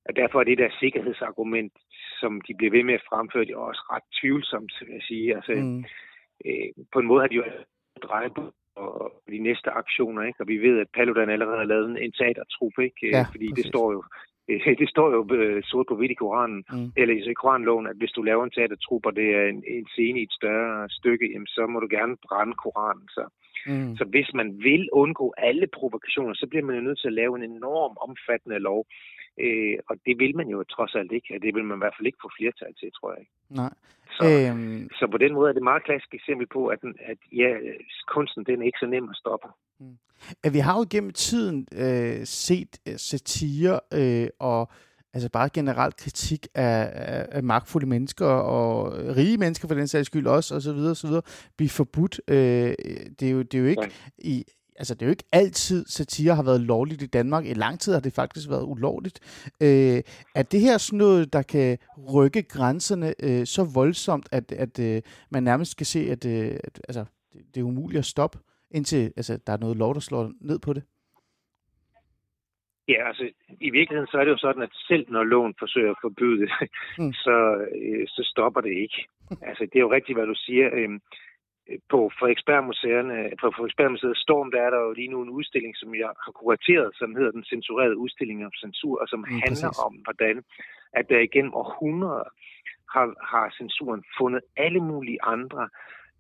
og 0.07 0.17
derfor 0.17 0.41
er 0.41 0.45
det 0.45 0.59
der 0.59 0.79
sikkerhedsargument, 0.81 1.73
som 2.21 2.41
de 2.41 2.55
bliver 2.55 2.71
ved 2.77 2.85
med 2.85 2.95
at 2.95 3.07
fremføre, 3.09 3.45
det 3.45 3.55
er 3.55 3.71
også 3.73 3.85
ret 3.95 4.07
tvivlsomt, 4.21 4.73
vil 4.81 4.95
jeg 4.95 5.03
sige. 5.03 5.35
Altså, 5.37 5.53
mm. 5.53 5.85
øh, 6.47 6.69
på 6.93 6.99
en 6.99 7.07
måde 7.07 7.21
har 7.21 7.29
de 7.29 7.35
jo 7.35 7.45
drejet 8.03 8.35
på 8.35 8.43
og 8.77 9.13
de 9.31 9.39
næste 9.39 9.71
aktioner, 9.71 10.23
ikke? 10.23 10.41
Og 10.41 10.49
vi 10.49 10.59
ved, 10.59 10.81
at 10.81 10.87
Paludan 10.95 11.31
allerede 11.31 11.57
har 11.57 11.65
lavet 11.65 12.05
en 12.05 12.13
teatertrup, 12.13 12.77
ikke? 12.79 13.09
Ja, 13.13 13.25
Fordi 13.31 13.49
præcis. 13.49 13.65
det 13.65 13.73
står 13.73 13.93
jo 13.93 14.03
det 14.83 14.89
står 14.89 15.09
jo 15.17 15.21
øh, 15.35 15.63
sort 15.63 15.87
på 15.89 15.97
hvidt 15.97 16.11
i 16.11 16.15
Koranen, 16.15 16.65
mm. 16.73 16.93
eller 16.97 17.15
i 17.15 17.35
Koranloven, 17.43 17.87
at 17.87 17.97
hvis 17.97 18.11
du 18.17 18.23
laver 18.23 18.45
en 18.45 18.51
teatertrup, 18.51 19.07
og 19.07 19.17
det 19.17 19.29
er 19.39 19.45
en, 19.53 19.65
en 19.69 19.87
scene 19.89 20.21
i 20.21 20.23
et 20.23 20.33
større 20.33 20.89
stykke, 20.91 21.27
jamen, 21.33 21.47
så 21.47 21.67
må 21.67 21.81
du 21.81 21.89
gerne 21.91 22.17
brænde 22.27 22.55
Koranen. 22.63 23.09
Så. 23.09 23.25
Mm. 23.67 23.97
så 23.97 24.05
hvis 24.05 24.31
man 24.35 24.59
vil 24.59 24.89
undgå 24.93 25.35
alle 25.39 25.67
provokationer, 25.79 26.35
så 26.35 26.47
bliver 26.51 26.65
man 26.65 26.77
jo 26.77 26.83
nødt 26.83 27.01
til 27.01 27.09
at 27.09 27.13
lave 27.13 27.37
en 27.37 27.51
enorm 27.51 27.97
omfattende 28.01 28.59
lov. 28.59 28.87
Øh, 29.41 29.79
og 29.89 29.97
det 30.07 30.15
vil 30.19 30.37
man 30.37 30.49
jo 30.49 30.65
trods 30.65 30.95
alt 30.95 31.13
ikke. 31.13 31.39
Det 31.43 31.55
vil 31.55 31.65
man 31.65 31.79
i 31.79 31.83
hvert 31.83 31.95
fald 31.99 32.07
ikke 32.07 32.23
få 32.23 32.31
flertal 32.39 32.75
til, 32.81 32.91
tror 32.93 33.13
jeg 33.13 33.21
ikke. 33.21 33.33
Nej. 33.51 33.75
Så, 34.17 34.25
øhm... 34.25 34.89
så 34.99 35.05
på 35.11 35.19
den 35.19 35.33
måde 35.35 35.49
er 35.49 35.53
det 35.53 35.61
et 35.61 35.71
meget 35.71 35.85
klassisk 35.85 36.15
eksempel 36.15 36.47
på, 36.47 36.67
at, 36.67 36.79
den, 36.83 36.95
at 37.11 37.19
ja, 37.33 37.51
kunsten 38.15 38.45
den 38.45 38.63
er 38.63 38.67
ikke 38.67 38.83
så 38.83 38.87
nem 38.87 39.09
at 39.09 39.17
stoppe. 39.17 39.49
Mm. 39.81 39.97
Vi 40.53 40.59
har 40.59 40.75
jo 40.79 40.87
gennem 40.91 41.13
tiden 41.13 41.67
øh, 41.85 42.21
set 42.25 42.73
øh, 42.89 42.97
satire 42.97 43.81
øh, 43.99 44.29
og 44.39 44.71
altså 45.15 45.29
bare 45.29 45.49
generelt 45.53 45.97
kritik 45.97 46.47
af, 46.55 46.91
af, 46.95 47.27
af 47.31 47.43
magtfulde 47.43 47.87
mennesker 47.87 48.27
og 48.27 48.93
rige 49.17 49.39
mennesker 49.39 49.69
for 49.69 49.75
den 49.75 49.89
sags 49.89 50.07
skyld 50.07 50.27
også, 50.27 50.55
og 50.55 50.63
så 50.63 50.73
videre, 50.73 50.91
og 50.91 50.97
så 50.97 51.07
videre, 51.07 51.23
blive 51.57 51.69
forbudt. 51.69 52.21
Øh, 52.29 52.75
det, 53.21 53.29
er 53.29 53.31
jo, 53.31 53.43
det 53.43 53.55
er 53.55 53.59
jo 53.59 53.67
ikke 53.67 53.83
ja. 53.83 53.89
i 54.19 54.45
altså 54.77 54.95
det 54.95 55.03
er 55.03 55.07
jo 55.07 55.11
ikke 55.11 55.29
altid, 55.33 55.85
satire 55.89 56.35
har 56.35 56.43
været 56.43 56.61
lovligt 56.61 57.03
i 57.03 57.07
Danmark. 57.07 57.47
I 57.47 57.55
lang 57.55 57.81
tid 57.81 57.93
har 57.93 58.01
det 58.01 58.13
faktisk 58.13 58.49
været 58.49 58.63
ulovligt. 58.63 59.21
Øh, 59.61 60.03
er 60.35 60.43
det 60.43 60.61
her 60.61 60.79
sådan 60.79 60.97
noget, 60.97 61.33
der 61.33 61.43
kan 61.43 61.79
rykke 62.13 62.43
grænserne 62.43 63.15
øh, 63.23 63.47
så 63.47 63.65
voldsomt, 63.65 64.29
at, 64.33 64.53
at 64.53 64.79
øh, 64.79 65.03
man 65.31 65.43
nærmest 65.43 65.71
skal 65.71 65.87
se, 65.87 66.11
at, 66.11 66.25
øh, 66.25 66.59
at 66.65 66.81
altså, 66.89 67.05
det, 67.33 67.41
det 67.55 67.61
er 67.61 67.65
umuligt 67.65 67.99
at 67.99 68.05
stoppe, 68.05 68.39
indtil 68.71 69.13
altså, 69.17 69.39
der 69.47 69.53
er 69.53 69.57
noget 69.57 69.77
lov, 69.77 69.95
der 69.95 70.01
slår 70.01 70.33
ned 70.41 70.59
på 70.59 70.73
det? 70.73 70.83
Ja, 72.89 73.09
altså 73.09 73.31
i 73.61 73.71
virkeligheden 73.71 74.11
så 74.11 74.17
er 74.19 74.25
det 74.25 74.31
jo 74.31 74.39
sådan, 74.47 74.63
at 74.63 74.75
selv 74.89 75.07
når 75.09 75.25
loven 75.25 75.55
forsøger 75.59 75.91
at 75.91 76.03
forbyde 76.03 76.41
det, 76.41 76.51
mm. 76.99 77.13
så, 77.25 77.37
øh, 77.83 78.07
så 78.09 78.23
stopper 78.33 78.61
det 78.61 78.75
ikke. 78.85 79.07
Altså 79.49 79.65
det 79.65 79.77
er 79.77 79.87
jo 79.87 79.93
rigtigt, 79.93 80.19
hvad 80.19 80.27
du 80.27 80.35
siger. 80.35 80.69
Øh, 80.73 80.91
på 81.93 82.01
Frederiksberg-museerne, 82.19 83.17
på 83.41 83.47
Frederiksberg-museet 83.55 84.17
Storm, 84.17 84.51
der 84.55 84.61
er 84.63 84.71
der 84.71 84.81
jo 84.87 84.93
lige 84.93 85.13
nu 85.15 85.23
en 85.23 85.35
udstilling, 85.39 85.75
som 85.77 85.95
jeg 85.95 86.11
har 86.25 86.33
kurateret, 86.33 86.91
som 87.01 87.15
hedder 87.17 87.31
Den 87.31 87.45
censurerede 87.45 87.97
udstilling 87.97 88.47
om 88.47 88.53
censur, 88.63 89.01
og 89.03 89.09
som 89.09 89.19
mm, 89.19 89.41
handler 89.45 89.71
præcis. 89.71 89.85
om, 89.87 89.93
hvordan 90.07 90.37
at 90.93 91.05
der 91.09 91.19
igennem 91.19 91.55
århundreder 91.55 92.29
har, 92.95 93.07
har 93.33 93.55
censuren 93.59 94.03
fundet 94.19 94.43
alle 94.57 94.81
mulige 94.81 95.23
andre 95.23 95.69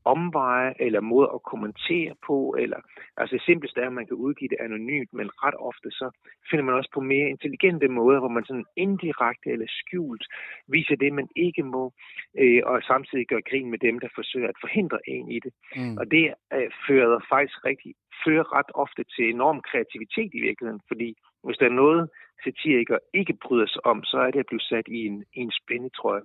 omveje 0.05 0.75
eller 0.81 1.01
måde 1.01 1.29
at 1.35 1.43
kommentere 1.43 2.15
på. 2.27 2.57
Eller, 2.59 2.81
altså 3.17 3.37
det 3.37 3.45
simpleste 3.45 3.81
er, 3.81 3.87
at 3.87 3.93
man 3.93 4.07
kan 4.07 4.17
udgive 4.17 4.49
det 4.49 4.59
anonymt, 4.61 5.13
men 5.13 5.31
ret 5.45 5.55
ofte 5.71 5.91
så 5.91 6.11
finder 6.51 6.65
man 6.65 6.75
også 6.75 6.91
på 6.95 7.01
mere 7.01 7.29
intelligente 7.29 7.89
måder, 7.89 8.19
hvor 8.19 8.29
man 8.29 8.45
sådan 8.45 8.65
indirekte 8.77 9.51
eller 9.51 9.67
skjult 9.69 10.25
viser 10.69 10.97
det, 10.97 11.13
man 11.13 11.29
ikke 11.37 11.63
må, 11.63 11.93
øh, 12.39 12.63
og 12.65 12.83
samtidig 12.83 13.27
gør 13.27 13.41
grin 13.51 13.71
med 13.71 13.79
dem, 13.79 13.99
der 13.99 14.09
forsøger 14.15 14.49
at 14.49 14.63
forhindre 14.65 14.99
en 15.09 15.31
i 15.31 15.39
det. 15.45 15.53
Mm. 15.77 15.97
Og 15.97 16.11
det 16.11 16.35
øh, 16.55 16.71
fører 16.87 17.21
faktisk 17.35 17.65
rigtig, 17.65 17.95
fører 18.25 18.57
ret 18.57 18.71
ofte 18.75 19.03
til 19.15 19.25
enorm 19.31 19.61
kreativitet 19.71 20.31
i 20.35 20.41
virkeligheden, 20.41 20.83
fordi 20.89 21.15
hvis 21.45 21.59
der 21.59 21.67
er 21.67 21.81
noget, 21.85 22.09
satirikere 22.45 22.99
ikke 23.15 23.35
bryder 23.45 23.67
sig 23.67 23.87
om, 23.87 24.05
så 24.05 24.17
er 24.19 24.31
det 24.31 24.41
at 24.41 24.51
blive 24.51 24.69
sat 24.71 24.87
i 24.89 25.01
en, 25.07 25.25
i 25.39 25.41
en 25.41 25.53
spændetrøje. 25.61 26.23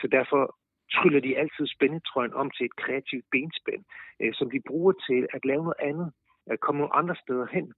Så 0.00 0.06
derfor 0.06 0.56
tryller 0.94 1.20
de 1.20 1.38
altid 1.38 1.66
spændetrøjen 1.66 2.34
om 2.34 2.50
til 2.50 2.64
et 2.66 2.76
kreativt 2.76 3.24
benspænd, 3.32 3.82
øh, 4.20 4.34
som 4.34 4.50
de 4.50 4.60
bruger 4.68 4.92
til 5.08 5.26
at 5.32 5.44
lave 5.44 5.62
noget 5.62 5.82
andet, 5.90 6.12
at 6.46 6.60
komme 6.60 6.78
nogle 6.78 6.94
andre 6.94 7.16
steder 7.24 7.46
hen, 7.52 7.72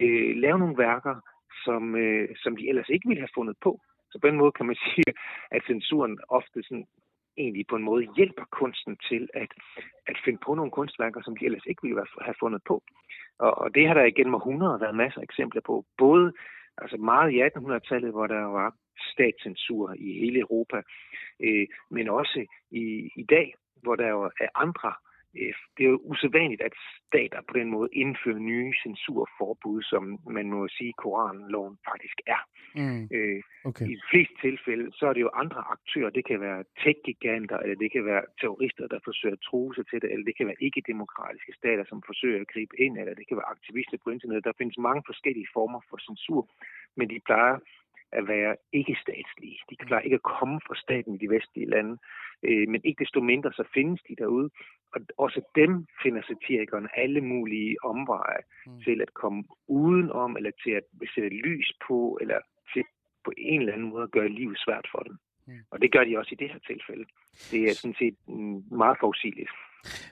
øh, 0.00 0.36
lave 0.36 0.58
nogle 0.58 0.78
værker, 0.78 1.16
som, 1.64 1.96
øh, 1.96 2.28
som 2.42 2.56
de 2.56 2.68
ellers 2.68 2.88
ikke 2.88 3.08
ville 3.08 3.22
have 3.22 3.36
fundet 3.38 3.56
på. 3.62 3.80
Så 4.10 4.18
på 4.20 4.26
den 4.28 4.36
måde 4.36 4.52
kan 4.52 4.66
man 4.66 4.76
sige, 4.88 5.10
at 5.50 5.62
censuren 5.66 6.18
ofte 6.28 6.62
sådan 6.62 6.86
egentlig 7.38 7.66
på 7.66 7.76
en 7.76 7.82
måde 7.82 8.08
hjælper 8.16 8.44
kunsten 8.50 8.96
til 9.08 9.28
at, 9.34 9.50
at 10.06 10.16
finde 10.24 10.38
på 10.46 10.54
nogle 10.54 10.70
kunstværker, 10.70 11.20
som 11.22 11.36
de 11.36 11.44
ellers 11.44 11.66
ikke 11.66 11.82
ville 11.82 12.06
have 12.20 12.40
fundet 12.40 12.62
på. 12.66 12.82
Og, 13.38 13.58
og 13.58 13.74
det 13.74 13.86
har 13.86 13.94
der 13.94 14.04
igennem 14.04 14.34
århundreder 14.34 14.78
været 14.78 14.96
masser 14.96 15.20
af 15.20 15.24
eksempler 15.24 15.60
på. 15.60 15.84
Både 15.98 16.32
altså 16.78 16.96
meget 16.96 17.32
i 17.32 17.42
1800-tallet, 17.42 18.10
hvor 18.10 18.26
der 18.26 18.44
var 18.58 18.74
statscensur 19.12 19.94
i 19.98 20.12
hele 20.20 20.38
Europa, 20.40 20.82
øh, 21.40 21.66
men 21.90 22.08
også 22.08 22.46
i, 22.70 23.10
i 23.16 23.24
dag, 23.30 23.54
hvor 23.82 23.96
der 23.96 24.08
jo 24.08 24.30
er 24.40 24.48
andre 24.54 24.92
Øh, 25.40 25.54
det 25.76 25.82
er 25.84 25.90
jo 25.94 26.00
usædvanligt, 26.10 26.62
at 26.62 26.74
stater 27.08 27.40
på 27.48 27.52
den 27.58 27.68
måde 27.74 27.88
indfører 27.92 28.38
nye 28.38 28.72
censurforbud, 28.82 29.82
som 29.82 30.02
man 30.38 30.46
må 30.54 30.68
sige, 30.68 30.92
Koranloven 31.02 31.76
faktisk 31.90 32.18
er. 32.34 32.42
Mm. 32.80 33.02
Øh, 33.16 33.40
okay. 33.68 33.86
I 33.90 33.94
de 33.94 34.06
fleste 34.10 34.34
tilfælde, 34.46 34.86
så 34.98 35.04
er 35.08 35.12
det 35.12 35.20
jo 35.26 35.30
andre 35.42 35.62
aktører. 35.76 36.10
Det 36.10 36.24
kan 36.30 36.40
være 36.40 36.64
tech-giganter, 36.82 37.58
eller 37.58 37.76
det 37.82 37.92
kan 37.92 38.04
være 38.04 38.24
terrorister, 38.40 38.86
der 38.86 39.00
forsøger 39.08 39.36
at 39.36 39.44
true 39.48 39.74
sig 39.74 39.86
til 39.90 39.98
det, 40.02 40.08
eller 40.12 40.24
det 40.28 40.36
kan 40.36 40.46
være 40.50 40.62
ikke-demokratiske 40.66 41.52
stater, 41.60 41.84
som 41.88 42.02
forsøger 42.06 42.40
at 42.40 42.52
gribe 42.54 42.74
ind, 42.84 42.98
eller 42.98 43.14
det 43.14 43.26
kan 43.28 43.36
være 43.36 43.52
aktivister 43.56 43.98
på 44.04 44.10
internettet. 44.10 44.44
Der 44.44 44.58
findes 44.58 44.78
mange 44.88 45.02
forskellige 45.06 45.48
former 45.56 45.80
for 45.88 45.98
censur, 46.06 46.42
men 46.98 47.06
de 47.10 47.20
plejer 47.28 47.56
at 48.18 48.28
være 48.28 48.56
ikke-statslige. 48.72 49.58
De 49.70 49.76
klarer 49.76 50.00
ikke 50.00 50.20
at 50.20 50.28
komme 50.38 50.60
fra 50.66 50.74
staten 50.84 51.14
i 51.14 51.18
de 51.18 51.30
vestlige 51.30 51.70
lande. 51.70 51.96
Øh, 52.42 52.68
men 52.68 52.80
ikke 52.84 53.04
desto 53.04 53.20
mindre, 53.20 53.52
så 53.52 53.64
findes 53.74 54.00
de 54.08 54.16
derude. 54.18 54.50
Og 54.94 55.00
også 55.18 55.40
dem 55.54 55.86
finder 56.02 56.22
satirikerne 56.22 56.88
alle 57.02 57.20
mulige 57.20 57.76
omveje 57.84 58.42
mm. 58.66 58.80
til 58.80 59.00
at 59.00 59.14
komme 59.14 59.44
udenom, 59.68 60.36
eller 60.36 60.50
til 60.62 60.70
at 60.70 60.84
sætte 61.14 61.28
lys 61.28 61.72
på, 61.88 62.18
eller 62.20 62.38
til 62.72 62.84
på 63.24 63.32
en 63.36 63.60
eller 63.60 63.72
anden 63.72 63.88
måde 63.88 64.02
at 64.02 64.10
gøre 64.10 64.28
livet 64.28 64.58
svært 64.58 64.86
for 64.92 64.98
dem. 64.98 65.16
Mm. 65.46 65.60
Og 65.70 65.82
det 65.82 65.92
gør 65.92 66.04
de 66.04 66.18
også 66.18 66.30
i 66.32 66.40
det 66.42 66.50
her 66.52 66.58
tilfælde. 66.58 67.04
Det 67.50 67.60
er 67.70 67.74
sådan 67.74 67.98
set 68.02 68.16
meget 68.82 68.96
forudsigeligt. 69.00 69.50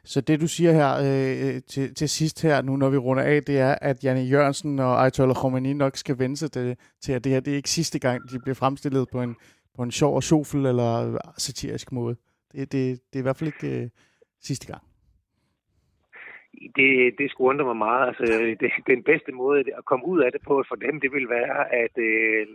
Så 0.05 0.21
det, 0.21 0.41
du 0.41 0.47
siger 0.47 0.73
her 0.73 0.95
øh, 0.95 1.55
øh, 1.55 1.63
til, 1.69 1.95
til 1.95 2.09
sidst 2.09 2.43
her, 2.43 2.63
nu 2.63 2.77
når 2.77 2.91
vi 2.91 2.97
runder 2.97 3.23
af, 3.23 3.43
det 3.43 3.59
er, 3.59 3.75
at 3.81 4.05
Janne 4.05 4.23
Jørgensen 4.23 4.79
og 4.79 5.01
Ayatollah 5.01 5.37
Khomeini 5.37 5.73
nok 5.73 5.97
skal 5.97 6.19
vende 6.19 6.37
sig 6.37 6.53
til, 6.53 6.77
til, 7.03 7.13
at 7.13 7.25
det 7.25 7.33
her 7.33 7.41
det 7.41 7.53
er 7.53 7.57
ikke 7.57 7.71
sidste 7.71 7.99
gang, 7.99 8.31
de 8.31 8.39
bliver 8.39 8.55
fremstillet 8.55 9.09
på 9.13 9.23
en, 9.23 9.37
på 9.77 9.83
en 9.83 9.91
sjov 9.91 10.17
og 10.17 10.23
sjofel 10.23 10.67
eller 10.67 11.19
satirisk 11.39 11.93
måde. 11.93 12.17
Det, 12.53 12.73
det, 12.73 13.01
det 13.13 13.19
er 13.19 13.19
i 13.19 13.23
hvert 13.23 13.37
fald 13.37 13.53
ikke 13.63 13.83
øh, 13.83 13.89
sidste 14.43 14.67
gang 14.67 14.83
det, 16.77 17.19
det 17.19 17.31
skulle 17.31 17.49
undre 17.49 17.65
mig 17.65 17.77
meget. 17.77 18.07
Altså, 18.09 18.25
det, 18.61 18.71
den 18.87 19.03
bedste 19.03 19.33
måde 19.33 19.59
at 19.79 19.85
komme 19.85 20.07
ud 20.07 20.21
af 20.21 20.33
det 20.33 20.43
på 20.43 20.65
for 20.69 20.77
dem, 20.77 21.01
det 21.01 21.13
vil 21.13 21.29
være 21.29 21.75
at, 21.85 21.95
øh, 21.99 22.47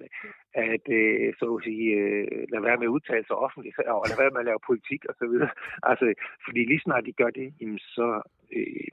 at 0.53 0.85
øh, 0.99 1.33
så 1.39 1.55
at 1.55 1.63
sige, 1.63 1.85
øh, 1.95 2.27
lade 2.51 2.63
være 2.63 2.77
med 2.77 2.87
at 2.87 2.95
udtale 2.97 3.25
sig 3.27 3.35
offentligt, 3.35 3.79
og 3.79 4.05
lade 4.09 4.21
være 4.21 4.31
med 4.31 4.39
at 4.39 4.49
lave 4.49 4.67
politik 4.67 5.05
og 5.09 5.15
så 5.19 5.25
videre. 5.27 5.49
Altså, 5.83 6.13
fordi 6.45 6.59
lige 6.65 6.85
snart 6.85 7.05
de 7.05 7.19
gør 7.21 7.29
det, 7.29 7.53
jamen, 7.61 7.79
så, 7.79 8.21
øh, 8.55 8.89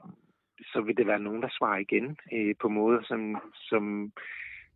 så 0.71 0.81
vil 0.81 0.97
det 0.97 1.07
være 1.07 1.25
nogen, 1.27 1.41
der 1.41 1.49
svarer 1.57 1.77
igen 1.77 2.17
øh, 2.33 2.55
på 2.61 2.67
måder, 2.69 3.01
som, 3.03 3.37
som 3.53 4.11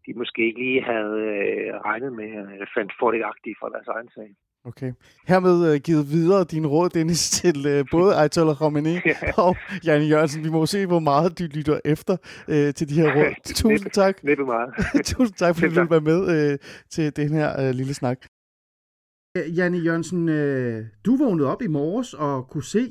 de 0.06 0.14
måske 0.14 0.46
ikke 0.46 0.60
lige 0.60 0.84
havde 0.84 1.18
øh, 1.38 1.74
regnet 1.90 2.14
med, 2.14 2.32
eller 2.54 2.66
fandt 2.78 2.94
fordelagtige 3.00 3.56
for 3.60 3.68
deres 3.70 3.88
egen 3.88 4.10
sag. 4.16 4.30
Okay. 4.66 4.92
Hermed 5.28 5.74
uh, 5.74 5.80
givet 5.80 6.12
videre 6.12 6.44
din 6.44 6.68
råd, 6.68 6.90
Dennis, 6.90 7.30
til 7.40 7.80
uh, 7.80 7.86
både 7.92 8.16
Ayatollah 8.16 8.56
Khomeini 8.56 8.98
og 9.46 9.56
Jan 9.86 10.08
Jørgensen. 10.08 10.44
Vi 10.44 10.50
må 10.50 10.66
se, 10.66 10.86
hvor 10.86 11.00
meget 11.00 11.40
de 11.40 11.48
lytter 11.48 11.80
efter 11.86 12.18
uh, 12.48 12.74
til 12.76 12.90
de 12.90 12.94
her 12.94 13.16
råd. 13.16 13.34
Tusind 13.56 13.92
tak. 13.92 14.24
Næppe 14.24 14.46
meget. 14.46 14.74
Tusind 15.06 15.38
tak, 15.38 15.56
fordi 15.56 15.68
du 15.68 15.80
ville 15.80 15.92
være 15.92 16.02
med 16.02 16.52
uh, 16.52 16.58
til 16.90 17.16
den 17.16 17.30
her 17.30 17.70
uh, 17.70 17.76
lille 17.76 17.94
snak. 17.94 18.18
Janne 19.56 19.78
Jørgensen, 19.78 20.28
du 21.06 21.16
vågnede 21.16 21.48
op 21.48 21.62
i 21.62 21.68
morges 21.68 22.14
og 22.14 22.48
kunne 22.48 22.64
se 22.64 22.82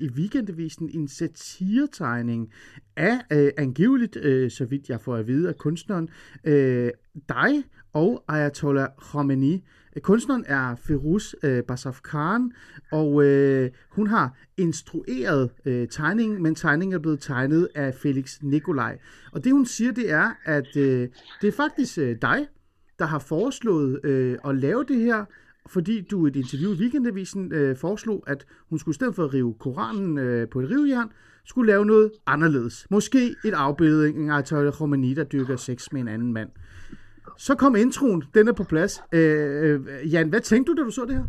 i 0.00 0.08
weekendavisen 0.08 0.90
en 0.94 1.08
satiretegning 1.08 2.52
af 2.96 3.18
angiveligt, 3.58 4.14
så 4.52 4.66
vidt 4.70 4.88
jeg 4.88 5.00
får 5.00 5.16
at 5.16 5.26
vide 5.26 5.48
af 5.48 5.56
kunstneren, 5.56 6.08
dig 7.28 7.64
og 7.92 8.24
Ayatollah 8.28 8.88
Khomeini. 8.98 9.64
Øh, 9.96 10.02
kunstneren 10.02 10.44
er 10.46 10.74
Feruz 10.74 11.34
øh, 11.42 11.62
Basaf 11.62 12.00
Khan, 12.04 12.52
og 12.92 13.24
øh, 13.24 13.70
hun 13.90 14.06
har 14.06 14.38
instrueret 14.56 15.50
øh, 15.64 15.88
tegningen, 15.88 16.42
men 16.42 16.54
tegningen 16.54 16.94
er 16.94 16.98
blevet 16.98 17.20
tegnet 17.20 17.68
af 17.74 17.94
Felix 17.94 18.42
Nikolaj. 18.42 18.98
Og 19.32 19.44
det 19.44 19.52
hun 19.52 19.66
siger, 19.66 19.92
det 19.92 20.10
er, 20.10 20.30
at 20.44 20.76
øh, 20.76 21.08
det 21.40 21.48
er 21.48 21.52
faktisk 21.52 21.98
øh, 21.98 22.16
dig, 22.22 22.46
der 22.98 23.04
har 23.04 23.18
foreslået 23.18 24.04
øh, 24.04 24.38
at 24.44 24.56
lave 24.56 24.84
det 24.88 25.00
her, 25.00 25.24
fordi 25.66 26.00
du 26.00 26.26
i 26.26 26.28
et 26.28 26.36
interview 26.36 26.72
i 26.72 26.76
Weekendavisen 26.76 27.52
øh, 27.52 27.76
foreslog, 27.76 28.24
at 28.26 28.46
hun 28.68 28.78
skulle 28.78 28.92
i 28.92 28.94
stedet 28.94 29.14
for 29.14 29.24
at 29.24 29.34
rive 29.34 29.54
Koranen 29.54 30.18
øh, 30.18 30.48
på 30.48 30.60
et 30.60 30.70
rivejern, 30.70 31.08
skulle 31.44 31.72
lave 31.72 31.86
noget 31.86 32.10
anderledes. 32.26 32.86
Måske 32.90 33.34
et 33.44 33.54
afbildning 33.54 34.30
af 34.30 34.34
Ayatollah 34.34 34.72
Khomeini, 34.72 35.14
der 35.14 35.24
dyrker 35.24 35.56
sex 35.56 35.92
med 35.92 36.00
en 36.00 36.08
anden 36.08 36.32
mand. 36.32 36.50
Så 37.38 37.54
kom 37.54 37.76
introen, 37.76 38.24
den 38.34 38.48
er 38.48 38.52
på 38.52 38.64
plads. 38.64 39.02
Øh, 39.12 39.80
øh, 39.86 40.12
Jan, 40.12 40.28
hvad 40.28 40.40
tænkte 40.40 40.72
du, 40.72 40.76
da 40.76 40.82
du 40.82 40.90
så 40.90 41.04
det 41.04 41.14
her? 41.14 41.24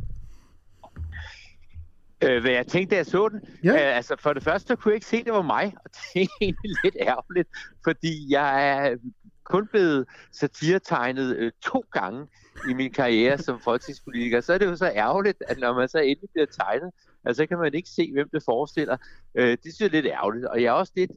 Øh, 2.23 2.41
hvad 2.41 2.51
jeg 2.51 2.67
tænkte, 2.67 2.91
da 2.91 2.97
jeg 2.97 3.05
så 3.05 3.29
den? 3.29 3.41
Ja. 3.63 3.73
Øh, 3.73 3.97
altså, 3.97 4.15
for 4.19 4.33
det 4.33 4.43
første 4.43 4.75
kunne 4.75 4.89
jeg 4.91 4.95
ikke 4.95 5.05
se, 5.05 5.17
at 5.17 5.25
det 5.25 5.33
var 5.33 5.41
mig, 5.41 5.75
og 5.85 5.89
det 5.93 6.21
er 6.21 6.27
egentlig 6.41 6.71
lidt 6.83 6.95
ærgerligt, 7.01 7.49
fordi 7.83 8.31
jeg 8.33 8.69
er 8.69 8.95
kun 9.43 9.67
blevet 9.67 10.05
satiretegnet 10.31 11.35
øh, 11.35 11.51
to 11.61 11.83
gange 11.91 12.27
i 12.69 12.73
min 12.73 12.91
karriere 12.93 13.37
som 13.37 13.59
folketingspolitiker. 13.59 14.41
Så 14.41 14.53
er 14.53 14.57
det 14.57 14.65
jo 14.65 14.75
så 14.75 14.91
ærgerligt, 14.95 15.43
at 15.47 15.59
når 15.59 15.73
man 15.73 15.89
så 15.89 15.99
endelig 15.99 16.29
bliver 16.33 16.45
tegnet, 16.45 16.91
altså, 17.25 17.43
så 17.43 17.47
kan 17.47 17.57
man 17.57 17.73
ikke 17.73 17.89
se, 17.89 18.11
hvem 18.13 18.29
det 18.33 18.43
forestiller. 18.43 18.97
Øh, 19.35 19.49
det 19.49 19.59
synes 19.63 19.79
jeg 19.79 19.87
er 19.87 19.91
lidt 19.91 20.05
ærgerligt, 20.05 20.45
og 20.45 20.61
jeg 20.61 20.67
er 20.67 20.71
også 20.71 20.93
lidt 20.95 21.11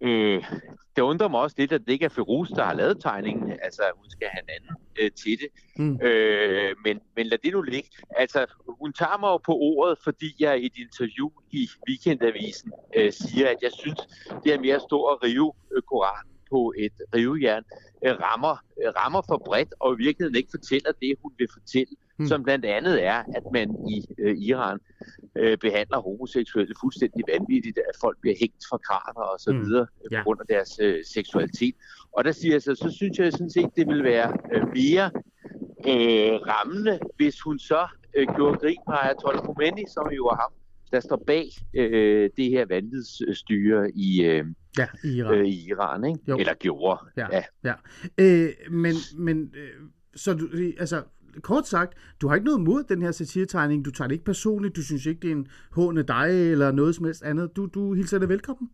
Øh, 0.00 0.44
det 0.96 1.02
undrer 1.02 1.28
mig 1.28 1.40
også 1.40 1.56
lidt, 1.58 1.72
at 1.72 1.80
det 1.80 1.92
ikke 1.92 2.04
er 2.04 2.08
Ferus, 2.08 2.48
der 2.48 2.64
har 2.64 2.74
lavet 2.74 3.02
tegningen. 3.02 3.52
Altså, 3.62 3.82
hun 3.96 4.10
skal 4.10 4.28
have 4.28 4.42
en 4.42 4.50
anden 4.56 4.82
øh, 5.00 5.10
til 5.10 5.38
det. 5.40 5.48
Mm. 5.76 6.00
Øh, 6.02 6.74
men, 6.84 7.00
men 7.16 7.26
lad 7.26 7.38
det 7.38 7.52
nu 7.52 7.62
ligge. 7.62 7.90
Altså, 8.10 8.46
hun 8.80 8.92
tager 8.92 9.18
mig 9.18 9.28
jo 9.28 9.36
på 9.36 9.52
ordet, 9.52 9.98
fordi 10.04 10.34
jeg 10.38 10.60
i 10.60 10.66
et 10.66 10.76
interview 10.76 11.30
i 11.50 11.68
Weekendavisen 11.88 12.72
øh, 12.96 13.12
siger, 13.12 13.48
at 13.48 13.56
jeg 13.62 13.70
synes, 13.72 14.00
det 14.44 14.54
er 14.54 14.60
mere 14.60 14.80
stort 14.80 15.18
at 15.18 15.28
rive 15.28 15.52
øh, 15.76 15.82
Koranen 15.82 16.35
på 16.50 16.74
et 16.78 16.92
rivejern, 17.14 17.64
øh, 18.06 18.14
rammer, 18.26 18.56
øh, 18.82 18.92
rammer 19.00 19.22
for 19.28 19.42
bredt, 19.46 19.74
og 19.80 19.94
i 19.94 19.96
virkeligheden 20.04 20.36
ikke 20.36 20.50
fortæller 20.50 20.92
det, 21.02 21.14
hun 21.22 21.32
vil 21.38 21.48
fortælle, 21.52 21.94
mm. 22.18 22.26
som 22.26 22.42
blandt 22.42 22.64
andet 22.64 23.04
er, 23.04 23.18
at 23.38 23.42
man 23.52 23.68
i 23.88 24.04
øh, 24.18 24.36
Iran 24.38 24.78
øh, 25.36 25.58
behandler 25.58 25.98
homoseksuelle 26.00 26.74
fuldstændig 26.80 27.24
vanvittigt, 27.32 27.78
at 27.78 27.96
folk 28.00 28.16
bliver 28.20 28.36
hængt 28.40 28.62
fra 28.70 28.78
kraner 28.78 29.24
og 29.32 29.40
så 29.40 29.52
mm. 29.52 29.60
videre 29.60 29.86
mm. 29.90 30.08
ja. 30.12 30.18
på 30.18 30.24
grund 30.24 30.40
af 30.40 30.46
deres 30.46 30.78
øh, 30.82 31.04
seksualitet. 31.04 31.74
Og 32.12 32.24
der 32.24 32.32
siger 32.32 32.54
jeg 32.54 32.62
så, 32.62 32.74
så 32.74 32.90
synes 32.90 33.18
jeg 33.18 33.32
sådan 33.32 33.50
set, 33.50 33.70
det 33.76 33.86
vil 33.88 34.04
være 34.04 34.28
øh, 34.52 34.62
mere 34.78 35.10
øh, 35.90 36.34
rammende, 36.52 36.98
hvis 37.16 37.40
hun 37.40 37.58
så 37.58 37.88
øh, 38.16 38.26
gjorde 38.36 38.58
grin 38.58 38.82
på 38.86 38.92
Ayatollah 38.92 39.42
Khomeini, 39.44 39.84
som 39.94 40.06
jo 40.10 40.26
er 40.26 40.36
ham, 40.42 40.52
der 40.92 41.00
står 41.00 41.22
bag 41.26 41.48
øh, 41.74 42.30
det 42.36 42.50
her 42.50 42.66
vanvidsstyre 42.66 43.90
i, 43.90 44.24
øh, 44.24 44.44
ja, 44.78 44.86
i 45.04 45.16
Iran, 45.16 45.38
øh, 45.38 45.46
i 45.46 45.68
Iran 45.68 46.04
ikke? 46.04 46.20
Jo. 46.28 46.36
eller 46.38 46.54
gjorde. 46.54 47.00
Ja, 47.16 47.26
ja. 47.32 47.42
ja. 47.64 47.74
Øh, 48.18 48.48
men, 48.70 48.94
men 49.16 49.54
øh, 49.56 49.70
så 50.14 50.34
du, 50.34 50.48
altså, 50.78 51.02
kort 51.40 51.68
sagt, 51.68 51.94
du 52.20 52.28
har 52.28 52.34
ikke 52.34 52.44
noget 52.44 52.60
mod 52.60 52.84
den 52.84 53.02
her 53.02 53.10
satiretegning. 53.10 53.84
Du 53.84 53.90
tager 53.90 54.08
det 54.08 54.14
ikke 54.14 54.24
personligt. 54.24 54.76
Du 54.76 54.82
synes 54.82 55.06
ikke, 55.06 55.20
det 55.20 55.28
er 55.28 55.34
en 55.34 55.46
hån 55.70 55.98
af 55.98 56.06
dig 56.06 56.50
eller 56.52 56.72
noget 56.72 56.94
som 56.94 57.04
helst 57.04 57.22
andet. 57.22 57.56
Du, 57.56 57.66
du 57.66 57.94
hilser 57.94 58.18
det 58.18 58.28
velkommen. 58.28 58.70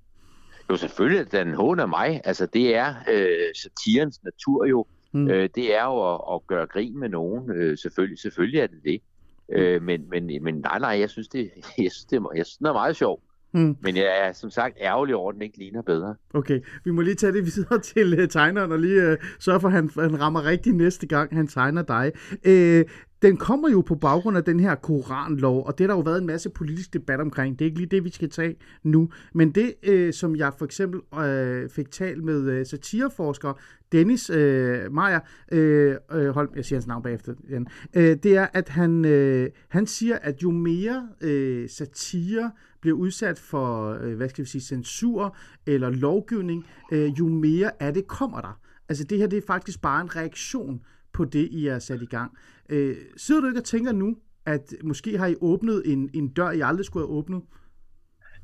Jo, 0.71 0.77
selvfølgelig 0.77 1.33
den 1.33 1.55
hån 1.55 1.81
af 1.81 1.89
mig. 1.89 2.21
Altså, 2.25 2.47
det 2.47 2.75
er 2.77 2.95
øh, 3.13 3.55
satirens 3.55 4.23
natur 4.25 4.67
jo. 4.67 4.87
Mm. 5.13 5.29
Øh, 5.31 5.49
det 5.55 5.77
er 5.77 5.85
jo 5.85 6.15
at, 6.15 6.21
at 6.35 6.47
gøre 6.47 6.67
grin 6.67 6.99
med 6.99 7.09
nogen. 7.09 7.51
Øh, 7.51 7.79
selvfølgelig, 7.79 8.19
selvfølgelig 8.19 8.61
er 8.61 8.67
det 8.67 8.81
det. 8.85 9.01
Øh, 9.49 9.83
men, 9.83 10.09
men, 10.09 10.45
men 10.45 10.55
nej, 10.55 10.79
nej, 10.79 10.99
jeg 11.01 11.11
synes, 11.11 11.29
det, 11.29 11.51
jeg 11.79 11.93
synes, 11.93 12.05
det, 12.05 12.23
jeg 12.35 12.47
synes, 12.47 12.57
det 12.57 12.67
er 12.67 12.73
meget 12.73 12.97
sjovt. 12.97 13.23
Mm. 13.53 13.77
Men 13.81 13.97
jeg 13.97 14.29
er 14.29 14.33
som 14.33 14.51
sagt 14.51 14.77
ærgerlig 14.81 15.15
over, 15.15 15.31
at 15.31 15.35
den 15.35 15.43
ikke 15.43 15.59
ligner 15.59 15.83
bedre. 15.83 16.15
Okay, 16.35 16.61
vi 16.85 16.91
må 16.91 17.01
lige 17.01 17.15
tage 17.15 17.33
det 17.33 17.45
videre 17.57 17.81
til 17.81 18.23
uh, 18.23 18.29
tegneren 18.29 18.73
og 18.73 18.79
lige 18.79 19.13
uh, 19.13 19.17
sørge 19.39 19.61
for, 19.61 19.69
at 19.69 19.75
han, 19.75 19.91
han 19.99 20.21
rammer 20.21 20.45
rigtigt 20.45 20.77
næste 20.77 21.07
gang, 21.07 21.37
han 21.37 21.47
tegner 21.47 21.83
dig. 21.83 22.13
Uh, 22.47 22.91
den 23.23 23.37
kommer 23.37 23.69
jo 23.71 23.81
på 23.81 23.95
baggrund 23.95 24.37
af 24.37 24.45
den 24.45 24.61
her 24.61 24.75
koranlov, 24.75 25.67
og 25.67 25.79
det 25.79 25.85
har 25.85 25.89
der 25.89 25.95
jo 25.95 26.03
været 26.03 26.21
en 26.21 26.27
masse 26.27 26.51
politisk 26.51 26.93
debat 26.93 27.21
omkring. 27.21 27.59
Det 27.59 27.65
er 27.65 27.67
ikke 27.67 27.79
lige 27.79 27.91
det, 27.91 28.05
vi 28.05 28.11
skal 28.11 28.31
tage 28.31 28.57
nu. 28.83 29.11
Men 29.35 29.51
det, 29.51 29.75
øh, 29.83 30.13
som 30.13 30.37
jeg 30.37 30.53
for 30.59 30.65
eksempel 30.65 31.01
øh, 31.19 31.71
fik 31.71 31.91
talt 31.91 32.25
med 32.25 32.51
øh, 32.51 32.67
satireforsker 32.67 33.53
Dennis 33.93 34.31
øh, 34.31 34.93
Meyer, 34.93 35.21
øh, 35.53 36.29
hold, 36.35 36.51
jeg 36.57 36.65
siger 36.65 36.77
hans 36.77 36.87
navn 36.87 37.03
bagefter 37.03 37.35
igen, 37.49 37.69
øh, 37.97 38.17
det 38.23 38.37
er, 38.37 38.47
at 38.53 38.69
han, 38.69 39.05
øh, 39.05 39.51
han 39.69 39.87
siger, 39.87 40.19
at 40.23 40.43
jo 40.43 40.51
mere 40.51 41.09
øh, 41.21 41.69
satire 41.69 42.51
bliver 42.83 42.97
udsat 42.97 43.39
for, 43.39 43.99
øh, 44.01 44.17
hvad 44.17 44.29
skal 44.29 44.45
vi 44.45 44.49
sige, 44.49 44.63
censur 44.63 45.37
eller 45.67 45.91
lovgivning, 45.91 46.67
øh, 46.93 47.19
jo 47.19 47.29
mere 47.29 47.83
af 47.83 47.95
det 47.95 48.07
kommer 48.07 48.41
der. 48.41 48.61
Altså 48.89 49.05
det 49.05 49.19
her, 49.19 49.27
det 49.27 49.37
er 49.37 49.47
faktisk 49.47 49.81
bare 49.81 50.01
en 50.01 50.17
reaktion 50.17 50.81
på 51.13 51.25
det, 51.25 51.49
I 51.51 51.67
er 51.67 51.79
sat 51.79 52.03
i 52.03 52.07
gang. 52.07 52.33
Øh, 52.69 52.97
sidder 53.17 53.41
du 53.41 53.47
ikke 53.47 53.61
og 53.61 53.65
tænker 53.65 53.93
nu, 53.93 54.17
at 54.47 54.75
måske 54.85 55.19
har 55.19 55.27
I 55.27 55.35
åbnet 55.41 55.83
en, 55.85 56.11
en 56.15 56.29
dør, 56.29 56.51
I 56.51 56.61
aldrig 56.61 56.87
skulle 56.87 57.07
have 57.07 57.17
åbnet? 57.17 57.43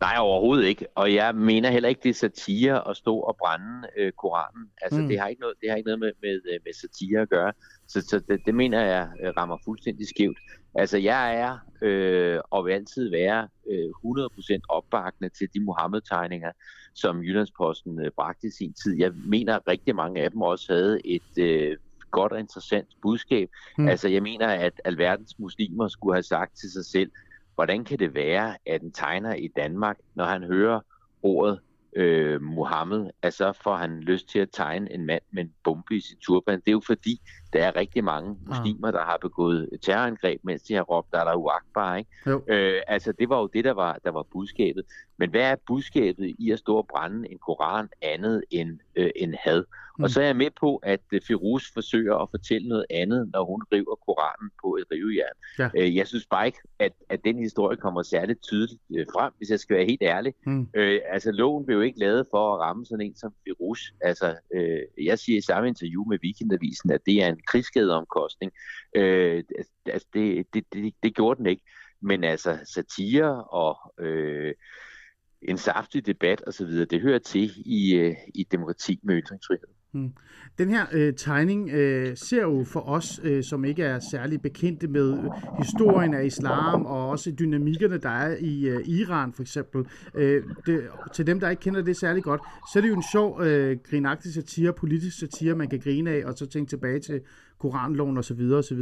Nej, 0.01 0.17
overhovedet 0.19 0.65
ikke. 0.65 0.87
Og 0.95 1.15
jeg 1.15 1.35
mener 1.35 1.71
heller 1.71 1.89
ikke, 1.89 2.01
det 2.03 2.11
er 2.11 2.15
satire 2.15 2.89
at 2.89 2.97
stå 2.97 3.17
og 3.19 3.37
brænde 3.37 3.89
øh, 3.97 4.13
Koranen. 4.13 4.71
Altså, 4.83 5.01
mm. 5.01 5.09
det, 5.09 5.21
har 5.21 5.29
ikke 5.29 5.41
noget, 5.41 5.57
det 5.61 5.71
har 5.71 5.77
ikke 5.77 5.87
noget 5.87 6.01
med, 6.01 6.13
med, 6.23 6.41
øh, 6.53 6.61
med 6.65 6.73
satire 6.75 7.21
at 7.21 7.29
gøre. 7.29 7.53
Så, 7.89 8.01
så 8.01 8.19
det, 8.29 8.41
det 8.47 8.55
mener 8.55 8.81
jeg 8.81 9.09
øh, 9.23 9.33
rammer 9.37 9.59
fuldstændig 9.65 10.09
skævt. 10.09 10.39
Altså, 10.75 10.99
jeg 10.99 11.37
er 11.37 11.59
øh, 11.83 12.41
og 12.51 12.67
vil 12.67 12.73
altid 12.73 13.11
være 13.11 13.49
øh, 13.71 13.89
100% 13.89 14.61
opbakende 14.69 15.29
til 15.29 15.49
de 15.55 15.61
Mohammed-tegninger, 15.61 16.53
som 16.95 17.23
Jyllandsposten 17.23 18.01
øh, 18.05 18.11
bragte 18.17 18.47
i 18.47 18.51
sin 18.51 18.73
tid. 18.73 18.99
Jeg 18.99 19.13
mener, 19.27 19.57
at 19.57 19.63
rigtig 19.69 19.95
mange 19.97 20.23
af 20.23 20.31
dem 20.31 20.43
også 20.43 20.73
havde 20.73 21.07
et 21.07 21.39
øh, 21.39 21.77
godt 22.11 22.33
og 22.33 22.41
interessant 22.41 22.89
budskab. 23.03 23.49
Mm. 23.79 23.89
Altså, 23.89 24.09
jeg 24.09 24.23
mener, 24.23 24.47
at 24.47 24.81
alverdens 24.85 25.39
muslimer 25.39 25.89
skulle 25.89 26.15
have 26.15 26.23
sagt 26.23 26.59
til 26.59 26.73
sig 26.73 26.85
selv, 26.85 27.11
hvordan 27.59 27.85
kan 27.85 27.99
det 27.99 28.15
være, 28.15 28.57
at 28.67 28.83
en 28.83 28.93
tegner 28.93 29.35
i 29.35 29.49
Danmark, 29.57 29.99
når 30.15 30.25
han 30.25 30.43
hører 30.43 30.81
ordet 31.23 31.61
øh, 31.97 32.43
Mohammed, 32.43 33.11
at 33.23 33.35
så 33.35 33.53
får 33.63 33.77
han 33.77 34.01
lyst 34.01 34.29
til 34.29 34.39
at 34.39 34.49
tegne 34.53 34.93
en 34.93 35.07
mand 35.07 35.23
med 35.31 35.43
en 35.43 35.53
bombe 35.65 35.97
i 35.97 36.01
sin 36.01 36.19
turban. 36.19 36.61
Det 36.61 36.69
er 36.69 36.73
jo 36.73 36.83
fordi, 36.87 37.21
der 37.53 37.65
er 37.65 37.77
rigtig 37.77 38.05
mange 38.05 38.37
muslimer, 38.47 38.91
der 38.91 39.05
har 39.05 39.19
begået 39.21 39.69
terrorangreb, 39.83 40.41
mens 40.45 40.63
de 40.63 40.75
har 40.75 40.83
råbt, 40.83 41.13
der 41.13 41.21
er 41.21 41.25
der 41.25 41.35
uagtbar, 41.35 41.97
ikke? 41.97 42.11
Øh, 42.49 42.83
altså, 42.87 43.13
det 43.13 43.29
var 43.29 43.41
jo 43.41 43.47
det, 43.47 43.65
der 43.65 43.73
var, 43.73 43.99
der 44.05 44.11
var 44.11 44.23
budskabet. 44.33 44.85
Men 45.19 45.31
hvad 45.31 45.43
er 45.43 45.57
budskabet 45.67 46.35
i 46.39 46.51
at 46.51 46.59
stå 46.59 46.77
og 46.77 46.87
brænde 46.87 47.31
en 47.31 47.39
koran 47.39 47.89
andet 48.03 48.45
end, 48.51 48.79
øh, 48.97 49.11
end 49.17 49.35
had? 49.41 49.65
Mm. 49.99 50.05
Og 50.05 50.11
så 50.11 50.21
er 50.21 50.25
jeg 50.27 50.37
med 50.37 50.51
på, 50.61 50.77
at 50.77 51.01
uh, 51.15 51.19
Firuz 51.27 51.73
forsøger 51.75 52.15
at 52.15 52.29
fortælle 52.31 52.69
noget 52.69 52.87
andet, 52.91 53.31
når 53.33 53.45
hun 53.45 53.63
river 53.73 53.95
Koranen 54.07 54.51
på 54.63 54.77
et 54.77 54.85
rivejern. 54.93 55.37
Ja. 55.59 55.69
Uh, 55.83 55.97
jeg 55.97 56.07
synes 56.07 56.27
bare 56.31 56.47
ikke, 56.47 56.59
at, 56.79 56.93
at 57.09 57.25
den 57.25 57.39
historie 57.39 57.77
kommer 57.77 58.03
særligt 58.03 58.43
tydeligt 58.43 58.83
uh, 58.91 59.05
frem, 59.15 59.33
hvis 59.39 59.51
jeg 59.51 59.61
skal 59.61 59.77
være 59.77 59.87
helt 59.87 60.03
ærlig. 60.03 60.35
Mm. 60.47 60.61
Uh, 60.61 60.99
altså, 61.15 61.33
loven 61.33 61.67
blev 61.67 61.77
jo 61.77 61.83
ikke 61.83 61.99
lavet 61.99 62.27
for 62.31 62.55
at 62.55 62.61
ramme 62.61 62.87
sådan 62.87 63.07
en 63.07 63.17
som 63.17 63.33
Firuz. 63.45 63.81
Altså, 64.01 64.35
uh, 64.57 65.07
jeg 65.07 65.19
siger 65.19 65.39
i 65.39 65.41
samme 65.41 65.69
interview 65.69 66.05
med 66.05 66.19
Weekendavisen, 66.25 66.91
at 66.91 67.01
det 67.07 67.23
er 67.23 67.29
en 67.29 67.38
krigsskadeomkostning. 67.47 68.53
Øh, 68.97 69.43
altså, 69.57 69.73
altså, 69.87 70.09
det, 70.15 70.47
det, 70.55 70.65
det, 70.73 70.95
det 71.03 71.15
gjorde 71.15 71.39
den 71.39 71.47
ikke. 71.47 71.63
Men 72.01 72.25
altså, 72.25 72.59
satire 72.65 73.45
og... 73.45 73.95
øh, 74.05 74.55
en 75.43 75.59
saftig 75.59 76.07
debat 76.07 76.43
osv., 76.47 76.67
det 76.67 77.01
hører 77.01 77.19
til 77.19 77.53
i, 77.57 77.95
øh, 77.95 78.17
i 78.35 78.45
demokrati 78.45 79.01
med 79.03 79.23
ytringsfrihed. 79.23 79.78
Hmm. 79.93 80.13
Den 80.59 80.69
her 80.69 80.87
øh, 80.93 81.15
tegning 81.15 81.71
øh, 81.71 82.17
ser 82.17 82.43
jo 82.43 82.65
for 82.65 82.89
os, 82.89 83.21
øh, 83.23 83.45
som 83.45 83.65
ikke 83.65 83.83
er 83.83 83.99
særlig 84.11 84.43
bekendte 84.43 84.89
med 84.89 85.13
øh, 85.13 85.31
historien 85.59 86.15
af 86.15 86.25
islam 86.25 86.87
og 86.87 87.09
også 87.09 87.31
dynamikkerne, 87.39 87.99
der 87.99 88.09
er 88.09 88.37
i 88.41 88.69
øh, 88.69 88.89
Iran 88.89 89.33
for 89.33 89.43
eksempel. 89.43 89.87
Øh, 90.15 90.43
det, 90.67 90.83
til 91.13 91.27
dem, 91.27 91.41
der 91.41 91.51
ikke 91.51 91.61
kender 91.61 91.83
det 91.83 91.97
særlig 91.97 92.23
godt, 92.23 92.41
så 92.73 92.79
er 92.79 92.81
det 92.81 92.89
jo 92.89 92.95
en 92.95 93.05
sjov, 93.13 93.43
øh, 93.43 93.77
grinagtig 93.91 94.35
satire, 94.35 94.73
politisk 94.73 95.19
satire, 95.19 95.55
man 95.55 95.69
kan 95.69 95.81
grine 95.81 96.11
af, 96.11 96.25
og 96.25 96.35
så 96.39 96.47
tænke 96.47 96.69
tilbage 96.69 97.01
til 97.01 97.21
koranloven 97.59 98.19
osv. 98.19 98.41
osv. 98.53 98.79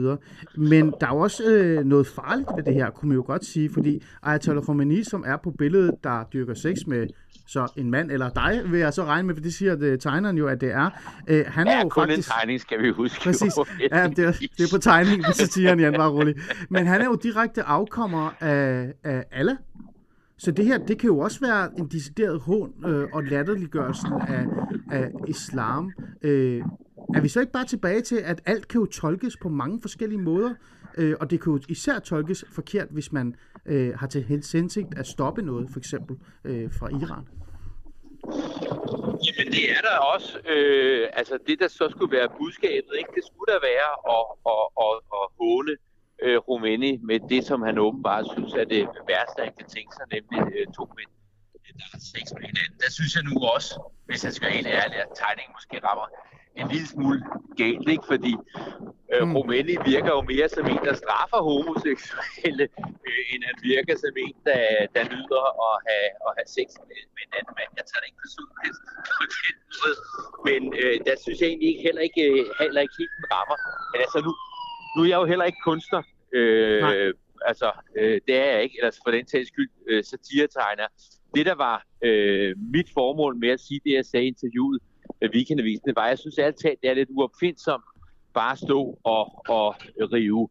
Men 0.57 0.95
der 1.01 1.07
er 1.07 1.14
jo 1.14 1.19
også 1.19 1.42
øh, 1.51 1.85
noget 1.85 2.07
farligt 2.07 2.49
ved 2.57 2.64
det 2.64 2.75
her, 2.75 2.90
kunne 2.90 3.09
man 3.09 3.16
jo 3.16 3.25
godt 3.27 3.45
sige, 3.45 3.71
fordi 3.71 4.03
Ayatollah 4.23 4.64
Khomeini, 4.64 5.05
som 5.05 5.25
er 5.27 5.37
på 5.37 5.51
billedet, 5.51 5.95
der 6.05 6.25
dyrker 6.33 6.55
sex 6.55 6.77
med 6.87 7.07
så 7.47 7.73
en 7.77 7.91
mand, 7.91 8.11
eller 8.11 8.29
dig 8.29 8.63
vil 8.67 8.81
jeg 8.81 8.93
så 8.93 9.05
regne 9.05 9.27
med, 9.27 9.35
for 9.35 9.43
det 9.43 9.55
siger 9.55 9.77
det, 9.77 10.01
tegneren 10.01 10.39
jo, 10.39 10.47
at 10.47 10.61
det 10.61 10.73
er. 10.73 10.91
Øh, 11.27 11.45
han 11.49 11.67
ja, 11.67 11.73
er 11.73 11.83
jo 11.83 11.89
kun 11.89 12.03
faktisk... 12.03 12.29
en 12.29 12.33
tegning, 12.41 12.61
skal 12.61 12.83
vi 12.83 12.91
huske. 12.91 13.21
Præcis. 13.23 13.53
Ja, 13.93 14.09
det 14.09 14.19
er, 14.19 14.33
det 14.33 14.61
er 14.61 14.77
på 14.77 14.79
tegningen, 14.79 15.33
så 15.33 15.47
siger 15.47 15.69
han, 15.69 15.81
Jan, 15.81 15.93
bare 15.93 16.11
roligt. 16.11 16.67
Men 16.71 16.87
han 16.87 17.01
er 17.01 17.05
jo 17.05 17.19
direkte 17.23 17.63
afkommer 17.63 18.31
af, 18.41 18.93
af 19.05 19.25
alle. 19.33 19.59
Så 20.39 20.51
det 20.51 20.65
her, 20.65 20.79
det 20.79 20.99
kan 20.99 21.07
jo 21.07 21.19
også 21.19 21.41
være 21.41 21.79
en 21.79 21.89
decideret 21.89 22.41
hån 22.41 22.73
øh, 22.87 23.09
og 23.13 23.25
latterliggørelsen 23.25 24.13
af, 24.29 24.47
af 24.91 25.11
islam. 25.29 25.93
Øh, 26.23 26.63
er 27.14 27.21
vi 27.21 27.29
så 27.29 27.40
ikke 27.40 27.53
bare 27.53 27.64
tilbage 27.64 28.01
til, 28.01 28.16
at 28.16 28.42
alt 28.47 28.69
kan 28.69 28.81
jo 28.81 28.87
tolkes 28.87 29.37
på 29.37 29.49
mange 29.49 29.81
forskellige 29.81 30.21
måder, 30.21 30.55
øh, 30.97 31.14
og 31.21 31.31
det 31.31 31.42
kan 31.42 31.53
jo 31.53 31.61
især 31.69 31.99
tolkes 31.99 32.45
forkert, 32.55 32.88
hvis 32.90 33.12
man 33.12 33.37
øh, 33.66 33.99
har 33.99 34.07
til 34.07 34.23
hensigt 34.25 34.99
at 34.99 35.07
stoppe 35.07 35.42
noget, 35.42 35.69
for 35.73 35.79
eksempel 35.79 36.16
øh, 36.45 36.71
fra 36.79 36.88
Iran? 36.88 37.25
Jamen 39.27 39.53
det 39.57 39.64
er 39.77 39.83
der 39.88 39.97
også. 40.14 40.38
Øh, 40.49 41.09
altså 41.12 41.38
det, 41.47 41.59
der 41.61 41.69
så 41.69 41.88
skulle 41.90 42.16
være 42.16 42.29
budskabet, 42.38 42.92
ikke? 42.99 43.11
det 43.14 43.25
skulle 43.29 43.51
der 43.55 43.61
være 43.73 43.90
at, 44.16 44.25
at, 44.53 44.64
at, 44.85 44.95
at 45.19 45.25
håne 45.40 45.73
øh, 46.25 46.38
Rumæni 46.47 46.92
med 47.11 47.19
det, 47.33 47.45
som 47.45 47.62
han 47.62 47.79
åbenbart 47.79 48.25
synes 48.35 48.53
er 48.53 48.64
det 48.64 48.83
værste, 49.09 49.38
han 49.47 49.55
kan 49.59 49.69
tænke 49.75 49.92
sig, 49.97 50.07
nemlig 50.16 50.40
øh, 50.57 50.66
to 50.79 50.85
mænd, 50.97 51.11
der 51.81 51.88
har 51.92 52.03
sex 52.14 52.25
med 52.37 52.45
hinanden. 52.51 52.77
Der 52.85 52.90
synes 52.97 53.12
jeg 53.16 53.25
nu 53.31 53.35
også, 53.55 53.73
hvis 54.09 54.25
jeg 54.25 54.33
skal 54.33 54.47
være 54.47 54.57
helt 54.61 54.73
ærlig, 54.83 54.97
at 55.05 55.11
tegningen 55.23 55.53
måske 55.59 55.77
rammer 55.88 56.07
en 56.61 56.66
lille 56.73 56.88
smule 56.95 57.19
galt, 57.61 57.88
ikke? 57.95 58.07
fordi 58.12 58.35
øh, 59.14 59.25
mm. 59.29 59.88
Virker 59.92 60.12
jo 60.19 60.23
mere 60.33 60.49
som 60.57 60.64
en, 60.73 60.83
der 60.88 60.95
straffer 61.03 61.40
homoseksuelle, 61.51 62.66
øh, 63.09 63.23
end 63.33 63.42
han 63.49 63.57
virker 63.73 63.95
som 64.05 64.14
en, 64.25 64.37
der, 64.49 64.62
der 64.95 65.03
nyder 65.14 65.45
at 65.66 65.77
have, 65.88 66.09
at 66.27 66.33
have 66.38 66.49
sex 66.59 66.66
med, 66.88 67.01
med 67.14 67.23
en 67.27 67.33
anden 67.38 67.55
mand. 67.59 67.71
Jeg 67.79 67.85
tager 67.88 68.01
det 68.03 68.09
ikke 68.11 68.23
personligt 68.27 68.77
på 69.19 69.25
den 69.45 69.57
måde, 69.75 69.97
men 70.49 70.61
øh, 70.81 70.97
der 71.07 71.14
synes 71.25 71.38
jeg 71.40 71.49
egentlig 71.51 71.69
ikke, 71.73 71.85
heller, 71.88 72.03
ikke, 72.09 72.23
øh, 72.31 72.45
heller 72.64 72.81
ikke 72.85 72.97
helt 73.01 73.14
den 73.19 73.27
rammer. 73.35 73.59
Men 73.92 73.99
altså 74.05 74.19
nu, 74.27 74.33
nu 74.95 74.99
er 75.05 75.09
jeg 75.12 75.19
jo 75.23 75.27
heller 75.33 75.47
ikke 75.51 75.62
kunstner, 75.71 76.03
øh, 76.38 77.12
altså 77.51 77.69
øh, 77.99 78.16
det 78.27 78.35
er 78.45 78.49
jeg 78.53 78.61
ikke, 78.64 78.77
eller 78.79 78.92
for 79.05 79.11
den 79.16 79.27
tages 79.33 79.49
skyld 79.53 79.71
øh, 79.90 80.05
satiretegner. 80.11 80.88
Det 81.35 81.47
der 81.47 81.57
var 81.66 81.79
øh, 82.09 82.51
mit 82.75 82.88
formål 82.99 83.33
med 83.45 83.49
at 83.49 83.61
sige 83.61 83.81
det, 83.85 83.92
jeg 83.92 84.05
sagde 84.05 84.25
i 84.27 84.29
interviewet, 84.35 84.81
weekendavisen, 85.22 85.92
var, 85.96 86.09
jeg 86.09 86.18
synes 86.18 86.38
altid, 86.38 86.70
det 86.83 86.90
er 86.90 86.94
lidt 86.94 87.09
uopfindsomt 87.12 87.85
bare 88.35 88.52
at 88.52 88.59
stå 88.59 88.98
og, 89.05 89.48
og 89.48 89.74
rive 90.12 90.48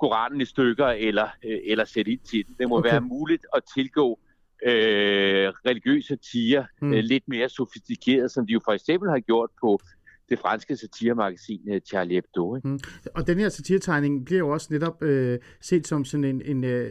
Koranen 0.00 0.40
i 0.40 0.44
stykker 0.44 0.86
eller, 0.86 1.28
øh, 1.44 1.58
eller 1.64 1.84
sætte 1.84 2.10
ind 2.12 2.20
til 2.20 2.46
den. 2.46 2.54
Det 2.58 2.68
må 2.68 2.78
okay. 2.78 2.90
være 2.90 3.00
muligt 3.00 3.46
at 3.56 3.62
tilgå 3.74 4.18
øh, 4.66 5.48
religiøse 5.66 6.16
tiger 6.16 6.64
hmm. 6.80 6.94
øh, 6.94 7.04
lidt 7.04 7.28
mere 7.28 7.48
sofistikeret, 7.48 8.30
som 8.30 8.46
de 8.46 8.52
jo 8.52 8.60
for 8.64 8.72
eksempel 8.72 9.10
har 9.10 9.20
gjort 9.20 9.50
på 9.60 9.78
det 10.28 10.38
franske 10.38 10.76
satiremagasin 10.76 11.60
øh, 11.68 11.80
Charlie 11.80 12.14
Hebdo. 12.14 12.56
Ikke? 12.56 12.68
Mm. 12.68 12.78
Og 13.14 13.26
den 13.26 13.38
her 13.38 13.48
satiretegning 13.48 14.24
bliver 14.24 14.38
jo 14.38 14.48
også 14.48 14.68
netop 14.70 15.02
øh, 15.02 15.38
set 15.60 15.86
som 15.86 16.04
sådan 16.04 16.24
en, 16.24 16.42
en 16.44 16.64
øh, 16.64 16.90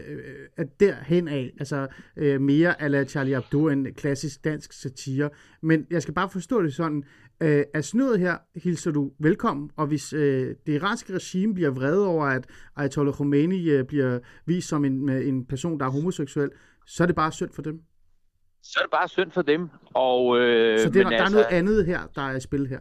at 0.58 0.80
derhen 0.80 1.28
af, 1.28 1.54
altså 1.60 1.88
øh, 2.18 2.42
mere 2.42 2.82
ala 2.82 3.06
Charlie 3.06 3.36
Hebdo 3.36 3.68
end 3.68 3.88
klassisk 3.88 4.44
dansk 4.44 4.74
satire. 4.74 5.30
Men 5.62 5.86
jeg 5.90 6.02
skal 6.02 6.14
bare 6.14 6.30
forstå 6.30 6.62
det 6.62 6.74
sådan, 6.74 7.04
øh, 7.42 7.64
at 7.74 7.86
sådan 7.86 8.20
her 8.20 8.38
hilser 8.56 8.92
du 8.92 9.12
velkommen, 9.20 9.70
og 9.76 9.88
hvis 9.88 10.14
øh, 10.14 10.56
det 10.66 10.74
iranske 10.74 11.14
regime 11.14 11.54
bliver 11.54 11.70
vred 11.70 11.98
over, 11.98 12.26
at 12.26 12.46
Ayatollah 12.76 13.14
Khomeini 13.14 13.70
øh, 13.70 13.86
bliver 13.86 14.20
vist 14.46 14.68
som 14.68 14.86
en, 14.86 15.10
en 15.10 15.46
person, 15.46 15.80
der 15.80 15.86
er 15.86 15.90
homoseksuel, 15.90 16.50
så 16.86 17.04
er 17.04 17.08
det 17.08 17.16
bare 17.16 17.32
synd 17.32 17.52
for 17.54 17.62
dem. 17.62 17.82
Så 18.64 18.80
er 18.80 18.84
det 18.84 18.92
bare 18.92 19.08
synd 19.08 19.32
for 19.32 19.42
dem. 19.42 19.70
Og, 19.94 20.40
øh, 20.40 20.80
så 20.80 20.90
det, 20.90 20.96
men 20.96 21.06
der 21.12 21.22
altså, 21.22 21.40
er 21.40 21.42
noget 21.42 21.58
andet 21.58 21.86
her, 21.86 22.00
der 22.16 22.22
er 22.22 22.36
i 22.36 22.40
spil 22.40 22.68
her? 22.68 22.80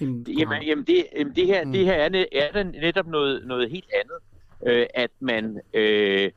Jamen, 0.00 0.62
jamen, 0.62 0.84
det, 0.84 1.06
jamen 1.16 1.36
det 1.36 1.46
her, 1.46 1.64
mm. 1.64 1.72
det 1.72 1.84
her 1.84 1.94
er, 1.94 2.24
er 2.32 2.62
netop 2.62 3.06
noget, 3.06 3.46
noget 3.46 3.70
helt 3.70 3.90
andet. 3.94 4.18
Øh, 4.66 4.86
at 4.94 5.10
man 5.20 5.60
øh, 5.74 6.30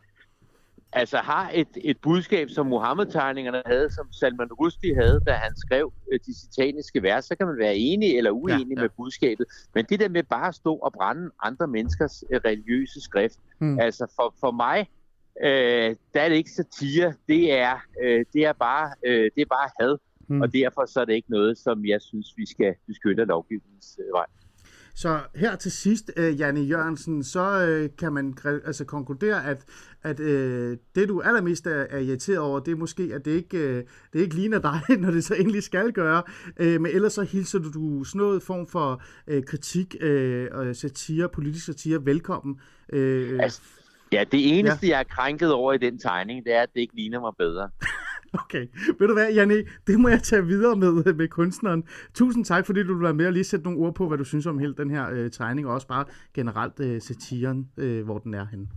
altså 0.93 1.17
har 1.17 1.52
et, 1.54 1.67
et 1.84 1.97
budskab, 2.02 2.50
som 2.50 2.65
Mohammed-tegningerne 2.67 3.62
havde, 3.65 3.93
som 3.93 4.12
Salman 4.12 4.54
Rushdie 4.54 4.95
havde, 4.95 5.21
da 5.28 5.32
han 5.32 5.56
skrev 5.56 5.93
øh, 6.12 6.19
de 6.26 6.39
citaniske 6.39 7.04
vers, 7.04 7.26
så 7.26 7.36
kan 7.36 7.47
man 7.47 7.58
være 7.58 7.76
enig 7.76 8.17
eller 8.17 8.32
uenig 8.32 8.67
ja, 8.67 8.76
ja. 8.76 8.82
med 8.82 8.89
budskabet. 8.97 9.45
Men 9.76 9.86
det 9.86 10.00
der 10.00 10.10
med 10.10 10.24
bare 10.24 10.47
at 10.47 10.56
stå 10.56 10.76
og 10.76 10.93
brænde 10.93 11.32
andre 11.43 11.67
menneskers 11.67 12.24
øh, 12.32 12.41
religiøse 12.45 13.02
skrift, 13.02 13.38
mm. 13.60 13.80
altså 13.80 14.13
for, 14.15 14.36
for 14.39 14.52
mig, 14.52 14.89
øh, 15.43 15.95
der 16.13 16.21
er 16.21 16.30
det 16.30 16.36
ikke 16.36 16.52
satire, 16.52 17.13
det 17.28 17.54
er, 17.54 17.76
øh, 18.04 18.26
det 18.34 18.45
er, 18.45 18.54
bare, 18.54 18.91
øh, 19.06 19.32
det 19.36 19.41
er 19.41 19.45
bare 19.45 19.69
had. 19.80 19.97
Mm. 20.32 20.41
Og 20.41 20.54
derfor 20.54 20.86
så 20.86 21.02
er 21.02 21.06
det 21.06 21.13
ikke 21.13 21.32
noget, 21.32 21.58
som 21.58 21.86
jeg 21.86 22.02
synes, 22.02 22.34
vi 22.38 22.46
skal 22.46 22.76
beskytte 22.88 23.26
lovgivningsvej. 23.26 24.26
Så 24.96 25.20
her 25.36 25.56
til 25.56 25.72
sidst, 25.72 26.12
uh, 26.17 26.39
Janne 26.39 26.62
Jørgensen, 26.62 27.24
så 27.24 27.80
uh, 27.84 27.98
kan 27.98 28.13
man 28.13 28.38
altså 28.46 28.86
konkludere, 28.86 29.46
at, 29.46 29.65
at 30.04 30.20
uh, 30.20 30.26
det 30.96 31.08
du 31.08 31.22
allermest 31.22 31.67
er, 31.67 31.86
er 31.89 31.98
irriteret 31.98 32.39
over, 32.39 32.60
det 32.60 32.72
er 32.72 32.76
måske, 32.76 33.12
at 33.13 33.26
det 33.26 33.32
ikke, 33.32 33.58
uh, 33.58 33.84
det 34.13 34.20
ikke 34.20 34.36
ligner 34.36 34.60
dig, 34.60 34.82
når 35.04 35.12
det 35.12 35.24
så 35.24 35.34
egentlig 35.34 35.63
skal 35.63 35.91
gøre. 35.91 36.24
Uh, 36.60 36.82
men 36.82 36.86
ellers 36.86 37.13
så 37.13 37.22
hilser 37.22 37.60
du, 37.60 37.72
du 37.72 38.04
sådan 38.04 38.20
noget 38.20 38.44
form 38.44 38.67
for 38.67 39.04
uh, 39.32 39.44
kritik 39.44 39.96
uh, 40.04 40.46
og 40.52 40.76
satire, 40.76 41.30
politisk 41.30 41.65
satire, 41.65 42.06
velkommen. 42.06 42.60
Uh, 42.94 43.00
altså, 43.39 43.62
ja, 44.12 44.24
det 44.32 44.58
eneste, 44.58 44.88
ja. 44.88 44.91
jeg 44.91 45.00
er 45.00 45.15
krænket 45.15 45.52
over 45.52 45.74
i 45.74 45.78
den 45.78 46.00
tegning, 46.00 46.46
det 46.46 46.54
er, 46.54 46.62
at 46.62 46.70
det 46.74 46.82
ikke 46.82 46.96
ligner 46.96 47.20
mig 47.20 47.32
bedre. 47.38 47.70
Okay. 48.34 48.67
Ved 49.00 49.08
du 49.08 49.13
hvad, 49.13 49.34
Janne, 49.34 49.63
det 49.88 50.00
må 50.00 50.10
jeg 50.10 50.24
tage 50.24 50.46
videre 50.46 50.76
med, 50.76 51.13
med 51.13 51.28
kunstneren. 51.28 51.84
Tusind 52.13 52.46
tak, 52.46 52.65
fordi 52.65 52.84
du 52.84 52.94
vil 52.94 53.04
være 53.04 53.13
med 53.13 53.26
og 53.26 53.34
lige 53.34 53.44
sætte 53.44 53.65
nogle 53.65 53.80
ord 53.80 53.96
på, 53.96 54.08
hvad 54.08 54.17
du 54.17 54.24
synes 54.24 54.46
om 54.46 54.60
hele 54.60 54.76
den 54.78 54.89
her 54.89 55.10
øh, 55.12 55.32
tegning, 55.32 55.67
og 55.67 55.74
også 55.74 55.88
bare 55.88 56.06
generelt 56.34 56.80
øh, 56.80 57.02
satiren, 57.02 57.70
øh, 57.78 58.06
hvor 58.06 58.17
den 58.17 58.34
er 58.34 58.46
henne. 58.52 58.67